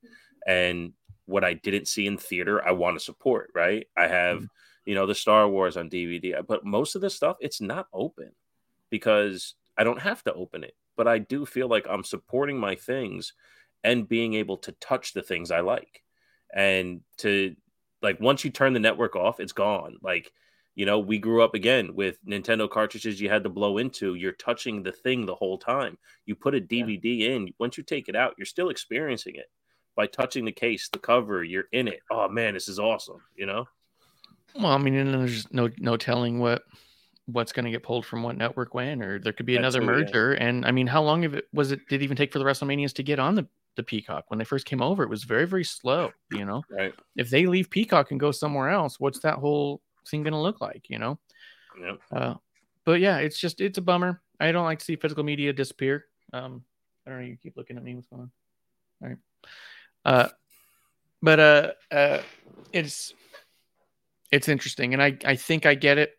and 0.47 0.93
what 1.25 1.43
I 1.43 1.55
didn't 1.55 1.88
see 1.88 2.07
in 2.07 2.19
theater 2.19 2.64
I 2.64 2.73
want 2.73 2.99
to 2.99 3.05
support, 3.05 3.50
right? 3.55 3.87
I 3.97 4.07
have, 4.07 4.47
you 4.85 4.95
know, 4.95 5.07
the 5.07 5.14
Star 5.14 5.49
Wars 5.49 5.76
on 5.76 5.88
DVD, 5.88 6.47
but 6.47 6.64
most 6.64 6.95
of 6.95 7.00
the 7.00 7.11
stuff 7.11 7.37
it's 7.41 7.61
not 7.61 7.88
open 7.93 8.33
because 8.91 9.55
I 9.76 9.85
don't 9.85 10.00
have 10.00 10.23
to 10.25 10.35
open 10.35 10.64
it. 10.64 10.75
But 10.97 11.09
I 11.09 11.19
do 11.19 11.45
feel 11.45 11.69
like 11.69 11.87
I'm 11.88 12.04
supporting 12.04 12.59
my 12.59 12.75
things 12.75 13.33
and 13.83 14.09
being 14.09 14.35
able 14.35 14.57
to 14.59 14.73
touch 14.73 15.12
the 15.12 15.23
things 15.23 15.50
I 15.50 15.61
like. 15.61 16.02
And 16.54 17.00
to 17.19 17.54
like 18.02 18.21
once 18.21 18.45
you 18.45 18.50
turn 18.50 18.73
the 18.73 18.81
network 18.81 19.16
off 19.16 19.40
it's 19.40 19.52
gone. 19.52 19.97
Like 20.02 20.31
you 20.76 20.87
know 20.87 20.99
we 20.99 21.19
grew 21.19 21.43
up 21.43 21.54
again 21.54 21.95
with 21.95 22.19
nintendo 22.25 22.69
cartridges 22.71 23.21
you 23.21 23.28
had 23.28 23.43
to 23.45 23.50
blow 23.50 23.78
into. 23.78 24.14
You're 24.14 24.33
touching 24.33 24.83
the 24.83 24.93
thing 24.93 25.26
the 25.26 25.35
whole 25.35 25.59
time. 25.59 25.99
You 26.26 26.37
put 26.37 26.54
a 26.54 26.61
dvd 26.61 27.21
in. 27.23 27.52
Once 27.59 27.76
you 27.76 27.83
take 27.83 28.09
it 28.09 28.14
out 28.14 28.35
you're 28.38 28.47
still 28.47 28.69
experiencing 28.69 29.35
it 29.35 29.47
by 29.97 30.07
touching 30.07 30.45
the 30.45 30.52
case 30.52 30.88
the 30.93 30.99
cover 30.99 31.43
you're 31.43 31.69
in 31.73 31.88
it. 31.88 32.00
Oh 32.11 32.28
man 32.28 32.54
this 32.54 32.69
is 32.69 32.78
awesome 32.78 33.21
you 33.35 33.47
know? 33.47 33.66
Well, 34.54 34.66
I 34.66 34.78
mean, 34.78 34.95
and 34.95 35.12
there's 35.12 35.50
no 35.52 35.69
no 35.78 35.97
telling 35.97 36.38
what 36.38 36.62
what's 37.26 37.52
going 37.52 37.64
to 37.64 37.71
get 37.71 37.83
pulled 37.83 38.04
from 38.04 38.23
what 38.23 38.37
network 38.37 38.75
when, 38.75 39.02
or 39.02 39.19
there 39.19 39.33
could 39.33 39.47
be 39.47 39.57
another 39.57 39.81
merger. 39.81 40.35
And 40.35 40.66
I 40.66 40.71
mean, 40.71 40.87
how 40.87 41.02
long 41.02 41.25
of 41.25 41.35
it 41.35 41.47
was 41.52 41.73
it? 41.73 41.81
Did 41.88 42.02
it 42.02 42.04
even 42.04 42.16
take 42.16 42.33
for 42.33 42.38
the 42.38 42.45
WrestleManias 42.45 42.95
to 42.95 43.02
get 43.02 43.19
on 43.19 43.35
the 43.35 43.47
the 43.76 43.83
Peacock 43.83 44.26
when 44.28 44.38
they 44.38 44.45
first 44.45 44.66
came 44.66 44.83
over? 44.83 45.02
It 45.02 45.11
was 45.11 45.25
very 45.25 45.47
very 45.47 45.64
slow. 45.64 46.12
You 46.31 46.45
know, 46.45 46.62
right 46.71 46.93
if 47.16 47.31
they 47.31 47.47
leave 47.47 47.71
Peacock 47.71 48.11
and 48.11 48.21
go 48.21 48.31
somewhere 48.31 48.71
else, 48.71 49.00
what's 49.00 49.21
that 49.21 49.37
whole 49.37 49.81
thing 50.09 50.23
going 50.23 50.33
to 50.33 50.38
look 50.38 50.61
like? 50.61 50.88
You 50.88 50.99
know. 50.99 51.19
Yep. 51.81 52.00
Uh, 52.12 52.35
but 52.85 53.00
yeah, 53.00 53.19
it's 53.19 53.38
just 53.38 53.61
it's 53.61 53.78
a 53.78 53.83
bummer. 53.83 54.21
I 54.40 54.52
don't 54.52 54.64
like 54.64 54.81
to 54.81 54.85
see 54.85 54.97
physical 54.97 55.25
media 55.25 55.52
disappear. 55.52 56.07
Um, 56.33 56.64
I 57.07 57.11
don't 57.11 57.21
know. 57.21 57.26
You 57.26 57.37
keep 57.37 57.57
looking 57.57 57.76
at 57.76 57.83
me. 57.83 57.95
What's 57.95 58.09
going 58.09 58.23
on? 58.23 58.31
All 59.02 59.09
right. 59.09 59.19
Uh, 60.04 60.28
but 61.23 61.40
uh, 61.40 61.73
uh, 61.90 62.23
it's 62.73 63.14
it's 64.31 64.49
interesting, 64.49 64.93
and 64.93 65.02
I 65.02 65.16
I 65.25 65.37
think 65.37 65.64
I 65.66 65.75
get 65.75 65.99
it. 65.99 66.19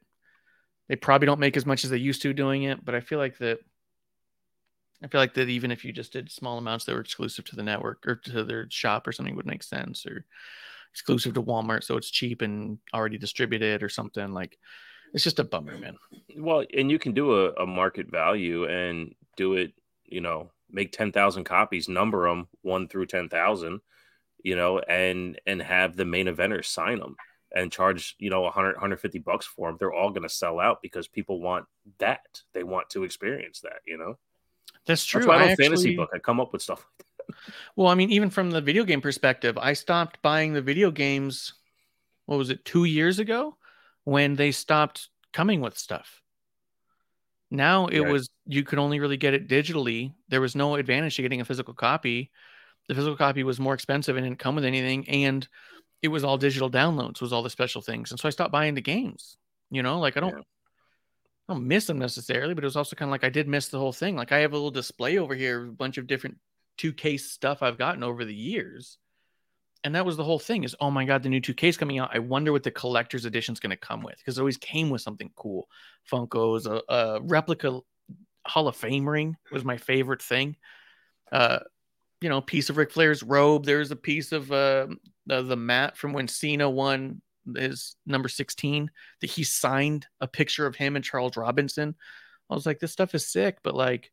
They 0.87 0.95
probably 0.95 1.25
don't 1.25 1.39
make 1.39 1.57
as 1.57 1.65
much 1.65 1.83
as 1.83 1.89
they 1.89 1.97
used 1.97 2.21
to 2.21 2.33
doing 2.33 2.63
it, 2.63 2.83
but 2.83 2.95
I 2.95 2.99
feel 2.99 3.19
like 3.19 3.37
that. 3.39 3.59
I 5.03 5.07
feel 5.07 5.19
like 5.19 5.33
that 5.33 5.49
even 5.49 5.71
if 5.71 5.83
you 5.83 5.91
just 5.91 6.13
did 6.13 6.31
small 6.31 6.57
amounts 6.57 6.85
that 6.85 6.93
were 6.93 7.01
exclusive 7.01 7.45
to 7.45 7.55
the 7.55 7.63
network 7.63 8.07
or 8.07 8.15
to 8.15 8.43
their 8.43 8.67
shop 8.69 9.05
or 9.07 9.11
something 9.11 9.35
would 9.35 9.45
make 9.45 9.63
sense, 9.63 10.05
or 10.05 10.25
exclusive 10.91 11.33
to 11.33 11.43
Walmart, 11.43 11.83
so 11.83 11.97
it's 11.97 12.09
cheap 12.09 12.41
and 12.41 12.79
already 12.93 13.17
distributed 13.17 13.83
or 13.83 13.89
something 13.89 14.33
like. 14.33 14.57
It's 15.13 15.23
just 15.23 15.39
a 15.39 15.43
bummer, 15.45 15.77
man. 15.77 15.97
well 16.35 16.65
and 16.75 16.91
you 16.91 16.99
can 16.99 17.13
do 17.13 17.45
a, 17.45 17.51
a 17.53 17.65
market 17.65 18.11
value 18.11 18.65
and 18.65 19.15
do 19.37 19.53
it 19.53 19.73
you 20.05 20.21
know 20.21 20.51
make 20.69 20.91
10,000 20.91 21.43
copies 21.43 21.87
number 21.87 22.27
them 22.27 22.47
1 22.61 22.87
through 22.87 23.05
10,000 23.05 23.79
you 24.43 24.55
know 24.55 24.79
and 24.79 25.39
and 25.45 25.61
have 25.61 25.95
the 25.95 26.05
main 26.05 26.27
eventers 26.27 26.65
sign 26.65 26.99
them 26.99 27.15
and 27.55 27.71
charge 27.71 28.15
you 28.19 28.29
know 28.29 28.41
100 28.41 28.73
150 28.75 29.19
bucks 29.19 29.45
for 29.45 29.67
them 29.69 29.77
they're 29.79 29.93
all 29.93 30.09
going 30.11 30.21
to 30.23 30.29
sell 30.29 30.59
out 30.59 30.81
because 30.81 31.07
people 31.07 31.39
want 31.39 31.65
that 31.99 32.41
they 32.53 32.63
want 32.63 32.89
to 32.89 33.03
experience 33.03 33.61
that 33.61 33.79
you 33.87 33.97
know 33.97 34.17
That's 34.85 35.05
true. 35.05 35.21
that's 35.21 35.27
why 35.27 35.35
i 35.37 35.43
I 35.43 35.47
don't 35.47 35.57
fantasy 35.57 35.89
actually- 35.89 35.95
book 35.95 36.09
i 36.13 36.19
come 36.19 36.39
up 36.39 36.53
with 36.53 36.61
stuff 36.61 36.85
Well, 37.75 37.87
I 37.87 37.95
mean, 37.95 38.11
even 38.11 38.29
from 38.29 38.51
the 38.51 38.61
video 38.61 38.83
game 38.83 39.01
perspective, 39.01 39.57
I 39.57 39.73
stopped 39.73 40.21
buying 40.21 40.53
the 40.53 40.61
video 40.61 40.91
games. 40.91 41.53
What 42.27 42.37
was 42.37 42.51
it? 42.51 42.63
Two 42.65 42.83
years 42.83 43.17
ago, 43.17 43.57
when 44.03 44.35
they 44.35 44.51
stopped 44.51 45.09
coming 45.33 45.59
with 45.59 45.75
stuff. 45.75 46.21
Now 47.49 47.87
it 47.87 47.99
Right. 48.01 48.11
was 48.11 48.29
you 48.45 48.63
could 48.63 48.77
only 48.79 48.99
really 48.99 49.17
get 49.17 49.33
it 49.33 49.47
digitally. 49.47 50.13
There 50.29 50.39
was 50.39 50.55
no 50.55 50.75
advantage 50.75 51.15
to 51.15 51.23
getting 51.23 51.41
a 51.41 51.45
physical 51.45 51.73
copy. 51.73 52.29
The 52.87 52.93
physical 52.95 53.17
copy 53.17 53.43
was 53.43 53.59
more 53.59 53.73
expensive 53.73 54.17
and 54.17 54.25
didn't 54.25 54.37
come 54.39 54.53
with 54.55 54.65
anything, 54.65 55.09
and 55.09 55.47
it 56.05 56.11
was 56.11 56.23
all 56.23 56.37
digital 56.37 56.69
downloads. 56.69 57.21
Was 57.21 57.33
all 57.33 57.43
the 57.43 57.49
special 57.49 57.81
things, 57.81 58.11
and 58.11 58.19
so 58.19 58.27
I 58.27 58.31
stopped 58.31 58.51
buying 58.51 58.75
the 58.75 58.81
games. 58.81 59.37
You 59.69 59.83
know, 59.83 59.99
like 59.99 60.17
I 60.17 60.21
don't. 60.21 60.37
Yeah. 60.37 60.43
I 61.47 61.53
don't 61.53 61.67
miss 61.67 61.85
them 61.85 61.99
necessarily, 61.99 62.55
but 62.55 62.63
it 62.63 62.65
was 62.65 62.75
also 62.75 62.95
kind 62.95 63.07
of 63.07 63.11
like 63.11 63.23
I 63.23 63.29
did 63.29 63.47
miss 63.47 63.67
the 63.67 63.77
whole 63.77 63.93
thing. 63.93 64.15
Like 64.15 64.31
I 64.31 64.39
have 64.39 64.53
a 64.53 64.55
little 64.55 64.71
display 64.71 65.19
over 65.19 65.35
here, 65.35 65.61
of 65.61 65.69
a 65.69 65.73
bunch 65.73 65.99
of 65.99 66.07
different 66.07 66.37
two 66.77 66.91
case 66.91 67.29
stuff 67.29 67.61
I've 67.61 67.77
gotten 67.77 68.01
over 68.01 68.25
the 68.25 68.33
years. 68.33 68.97
And 69.83 69.93
that 69.93 70.05
was 70.05 70.17
the 70.17 70.23
whole 70.23 70.39
thing 70.39 70.63
is, 70.63 70.75
oh 70.79 70.89
my 70.89 71.05
God, 71.05 71.21
the 71.21 71.29
new 71.29 71.39
2K 71.39 71.65
is 71.65 71.77
coming 71.77 71.99
out. 71.99 72.09
I 72.11 72.17
wonder 72.17 72.51
what 72.51 72.63
the 72.63 72.71
collector's 72.71 73.25
edition 73.25 73.53
is 73.53 73.59
going 73.59 73.69
to 73.69 73.77
come 73.77 74.01
with 74.01 74.17
because 74.17 74.39
it 74.39 74.41
always 74.41 74.57
came 74.57 74.89
with 74.89 75.01
something 75.01 75.29
cool. 75.35 75.67
Funko's, 76.11 76.65
a, 76.65 76.81
a 76.89 77.21
replica 77.21 77.79
Hall 78.47 78.67
of 78.67 78.75
Fame 78.75 79.07
ring 79.07 79.35
was 79.51 79.63
my 79.63 79.77
favorite 79.77 80.23
thing. 80.23 80.55
Uh, 81.31 81.59
you 82.25 82.29
know, 82.29 82.41
piece 82.41 82.71
of 82.71 82.77
Ric 82.77 82.91
Flair's 82.91 83.21
robe. 83.21 83.65
There's 83.65 83.91
a 83.91 83.95
piece 83.95 84.31
of 84.31 84.51
uh, 84.51 84.87
the, 85.27 85.43
the 85.43 85.55
mat 85.55 85.95
from 85.95 86.11
when 86.11 86.27
Cena 86.27 86.67
won 86.67 87.21
his 87.55 87.95
number 88.07 88.27
16 88.27 88.89
that 89.21 89.29
he 89.29 89.43
signed 89.43 90.07
a 90.19 90.27
picture 90.27 90.65
of 90.65 90.75
him 90.75 90.95
and 90.95 91.05
Charles 91.05 91.37
Robinson. 91.37 91.93
I 92.49 92.55
was 92.55 92.65
like, 92.65 92.79
this 92.79 92.91
stuff 92.91 93.13
is 93.13 93.27
sick, 93.31 93.59
but 93.61 93.75
like, 93.75 94.11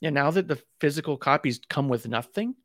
yeah, 0.00 0.10
now 0.10 0.32
that 0.32 0.48
the 0.48 0.60
physical 0.80 1.16
copies 1.16 1.60
come 1.70 1.88
with 1.88 2.08
nothing 2.08 2.56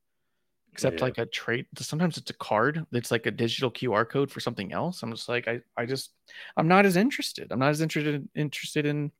except 0.73 0.99
Yeah. 0.99 1.05
like 1.05 1.19
a 1.19 1.27
trade, 1.27 1.67
sometimes 1.77 2.17
it's 2.17 2.31
a 2.31 2.35
card 2.35 2.87
that's 2.91 3.11
like 3.11 3.27
a 3.27 3.31
digital 3.31 3.69
QR 3.69 4.09
code 4.09 4.31
for 4.31 4.39
something 4.39 4.73
else. 4.73 5.03
I'm 5.03 5.11
just 5.11 5.29
like, 5.29 5.47
I, 5.47 5.61
I 5.77 5.85
just, 5.85 6.11
I'm 6.57 6.67
not 6.67 6.87
as 6.87 6.95
interested. 6.97 7.51
I'm 7.51 7.59
not 7.59 7.69
as 7.69 7.81
interested 7.81 8.27
interested 8.33 8.87
in. 8.87 9.11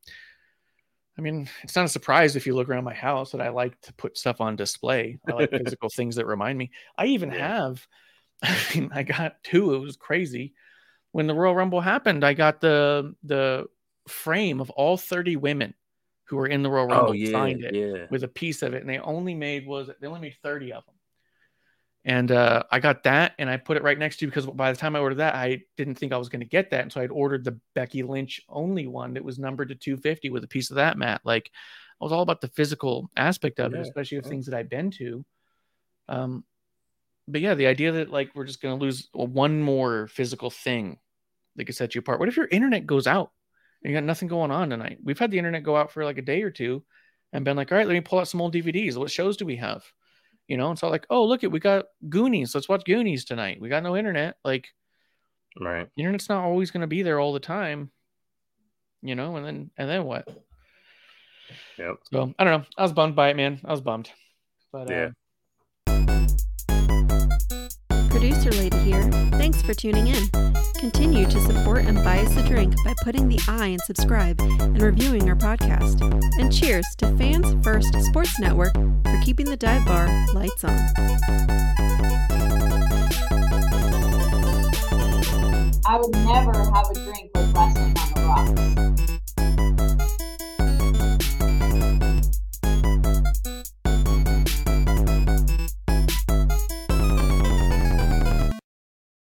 I 1.18 1.22
mean, 1.22 1.50
it's 1.64 1.76
not 1.76 1.86
a 1.86 1.90
surprise 1.90 2.36
if 2.36 2.46
you 2.46 2.56
look 2.56 2.68
around 2.68 2.84
my 2.84 2.94
house 2.94 3.32
that 3.32 3.42
I 3.42 3.50
like 3.50 3.80
to 3.82 3.94
put 3.94 4.18
stuff 4.18 4.42
on 4.42 4.56
display. 4.56 5.18
I 5.26 5.32
like 5.32 5.52
physical 5.58 5.90
things 5.90 6.16
that 6.16 6.26
remind 6.26 6.58
me. 6.58 6.72
I 6.98 7.08
even 7.08 7.32
Yeah. 7.32 7.38
have. 7.38 7.88
I 8.44 8.58
mean, 8.76 8.92
I 8.94 9.04
got 9.04 9.44
two. 9.44 9.74
It 9.76 9.80
was 9.80 9.96
crazy. 9.96 10.54
When 11.12 11.28
the 11.28 11.34
Royal 11.34 11.56
Rumble 11.56 11.82
happened, 11.82 12.26
I 12.26 12.34
got 12.34 12.60
the 12.60 13.16
the 13.24 13.68
frame 14.08 14.60
of 14.60 14.70
all 14.72 14.98
30 14.98 15.38
women 15.38 15.74
who 16.26 16.36
were 16.36 16.48
in 16.48 16.64
the 16.64 16.70
Royal 16.70 16.86
oh, 16.86 16.90
Rumble 16.90 17.10
oh 17.10 17.14
yeah 17.14 17.32
signed 17.32 17.64
it 17.64 17.74
yeah 17.76 18.06
with 18.10 18.24
a 18.24 18.28
piece 18.28 18.62
of 18.62 18.74
it, 18.74 18.82
and 18.82 18.90
they 18.90 19.00
only 19.00 19.34
made 19.34 19.66
was 19.66 19.90
they 20.02 20.08
only 20.08 20.20
made 20.20 20.36
thirty 20.44 20.74
of 20.74 20.86
them. 20.86 20.95
And 22.08 22.32
uh, 22.32 22.64
I 22.72 22.80
got 22.80 23.04
that, 23.04 23.34
and 23.40 23.50
I 23.50 23.58
put 23.58 23.78
it 23.78 23.84
right 23.84 23.98
next 23.98 24.18
to 24.18 24.26
you 24.26 24.30
because 24.30 24.46
by 24.46 24.72
the 24.72 24.78
time 24.78 24.96
I 24.96 25.00
ordered 25.00 25.16
that, 25.16 25.34
I 25.34 25.64
didn't 25.76 25.96
think 25.96 26.14
I 26.14 26.18
was 26.18 26.30
going 26.30 26.42
to 26.42 26.46
get 26.46 26.70
that, 26.70 26.82
and 26.82 26.94
so 26.94 27.02
I'd 27.02 27.10
ordered 27.10 27.44
the 27.44 27.60
Becky 27.74 28.04
Lynch 28.04 28.42
only 28.48 28.86
one 28.86 29.16
that 29.16 29.24
was 29.24 29.40
numbered 29.40 29.70
to 29.70 29.76
250 29.76 30.30
with 30.30 30.44
a 30.44 30.48
piece 30.48 30.70
of 30.70 30.76
that 30.76 31.00
mat. 31.00 31.22
Like 31.24 31.50
I 32.00 32.06
was 32.06 32.12
all 32.12 32.22
about 32.22 32.42
the 32.42 32.48
physical 32.50 33.10
aspect 33.18 33.60
of 33.60 33.74
it, 33.74 33.80
especially 33.80 34.20
of 34.20 34.26
yeah. 34.26 34.30
things 34.30 34.46
that 34.46 34.56
I've 34.56 34.70
been 34.70 34.92
to. 34.92 35.26
Um, 36.08 36.44
but 37.28 37.42
yeah, 37.42 37.56
the 37.56 37.66
idea 37.66 37.94
that 37.94 38.12
like 38.12 38.30
we're 38.36 38.46
just 38.46 38.62
going 38.62 38.78
to 38.78 38.86
lose 38.86 39.10
one 39.12 39.62
more 39.62 40.08
physical 40.08 40.52
thing 40.52 41.00
that 41.56 41.66
could 41.66 41.76
set 41.76 41.96
you 41.96 42.00
apart. 42.00 42.20
What 42.20 42.30
if 42.30 42.38
your 42.38 42.48
internet 42.48 42.86
goes 42.86 43.08
out 43.08 43.32
and 43.82 43.92
you 43.92 43.98
got 43.98 44.04
nothing 44.04 44.28
going 44.28 44.52
on 44.52 44.70
tonight? 44.70 45.00
We've 45.04 45.18
had 45.18 45.32
the 45.32 45.40
internet 45.40 45.64
go 45.64 45.76
out 45.76 45.92
for 45.92 46.06
like 46.06 46.20
a 46.20 46.22
day 46.22 46.44
or 46.44 46.52
two 46.52 46.84
and 47.34 47.44
been 47.44 47.58
like, 47.58 47.72
all 47.72 47.78
right, 47.78 47.88
let 47.88 47.94
me 47.94 48.02
pull 48.02 48.20
out 48.20 48.28
some 48.28 48.42
old 48.42 48.54
DVDs. 48.54 48.96
What 48.96 49.10
shows 49.10 49.38
do 49.38 49.46
we 49.46 49.56
have? 49.56 49.84
You 50.48 50.58
know, 50.58 50.70
and 50.70 50.78
so 50.78 50.90
like, 50.90 51.08
oh, 51.10 51.26
look 51.26 51.44
it, 51.44 51.52
we 51.52 51.60
got 51.60 51.86
Goonies. 52.08 52.54
Let's 52.54 52.70
watch 52.70 52.84
Goonies 52.86 53.26
tonight. 53.26 53.60
We 53.60 53.70
got 53.70 53.84
no 53.84 53.98
internet. 53.98 54.38
Like, 54.44 54.68
right 55.60 55.88
the 55.96 56.02
internet's 56.04 56.28
not 56.28 56.44
always 56.44 56.70
going 56.70 56.82
to 56.82 56.88
be 56.88 57.02
there 57.02 57.20
all 57.20 57.34
the 57.34 57.40
time. 57.40 57.90
You 59.02 59.16
know, 59.16 59.36
and 59.38 59.46
then 59.46 59.72
and 59.78 59.90
then 59.90 60.06
what? 60.06 60.28
yep 61.78 61.96
So 62.12 62.34
I 62.38 62.44
don't 62.44 62.62
know. 62.62 62.68
I 62.78 62.84
was 62.84 62.94
bummed 62.94 63.16
by 63.16 63.30
it, 63.30 63.36
man. 63.36 63.60
I 63.66 63.72
was 63.72 63.82
bummed. 63.82 64.10
But 64.72 64.90
Yeah. 64.90 65.10
uh, 65.88 66.28
Producer 68.10 68.52
Lady 68.52 68.78
here. 68.80 69.04
Thanks 69.32 69.62
for 69.62 69.74
tuning 69.74 70.08
in. 70.08 70.65
Continue 70.80 71.26
to 71.26 71.40
support 71.40 71.86
and 71.86 71.98
buy 72.04 72.20
us 72.20 72.36
a 72.38 72.48
drink 72.48 72.76
by 72.84 72.94
putting 73.04 73.28
the 73.28 73.40
I 73.48 73.68
in 73.68 73.80
subscribe 73.80 74.40
and 74.42 74.82
reviewing 74.82 75.28
our 75.30 75.36
podcast. 75.36 76.02
And 76.40 76.54
cheers 76.54 76.86
to 76.98 77.16
Fans 77.18 77.56
First 77.64 77.94
Sports 78.02 78.40
Network 78.40 78.74
for 78.74 79.22
keeping 79.24 79.46
the 79.48 79.58
dive 79.58 79.86
bar 79.86 80.08
lights 80.34 80.64
on. 80.64 80.78
I 85.88 85.98
would 85.98 86.12
never 86.12 86.54
have 86.72 86.90
a 86.92 86.94
drink 86.94 87.32
with 87.34 87.54
wrestling 87.56 87.96
on 87.98 88.14
the 88.14 88.22
rocks. 88.22 89.15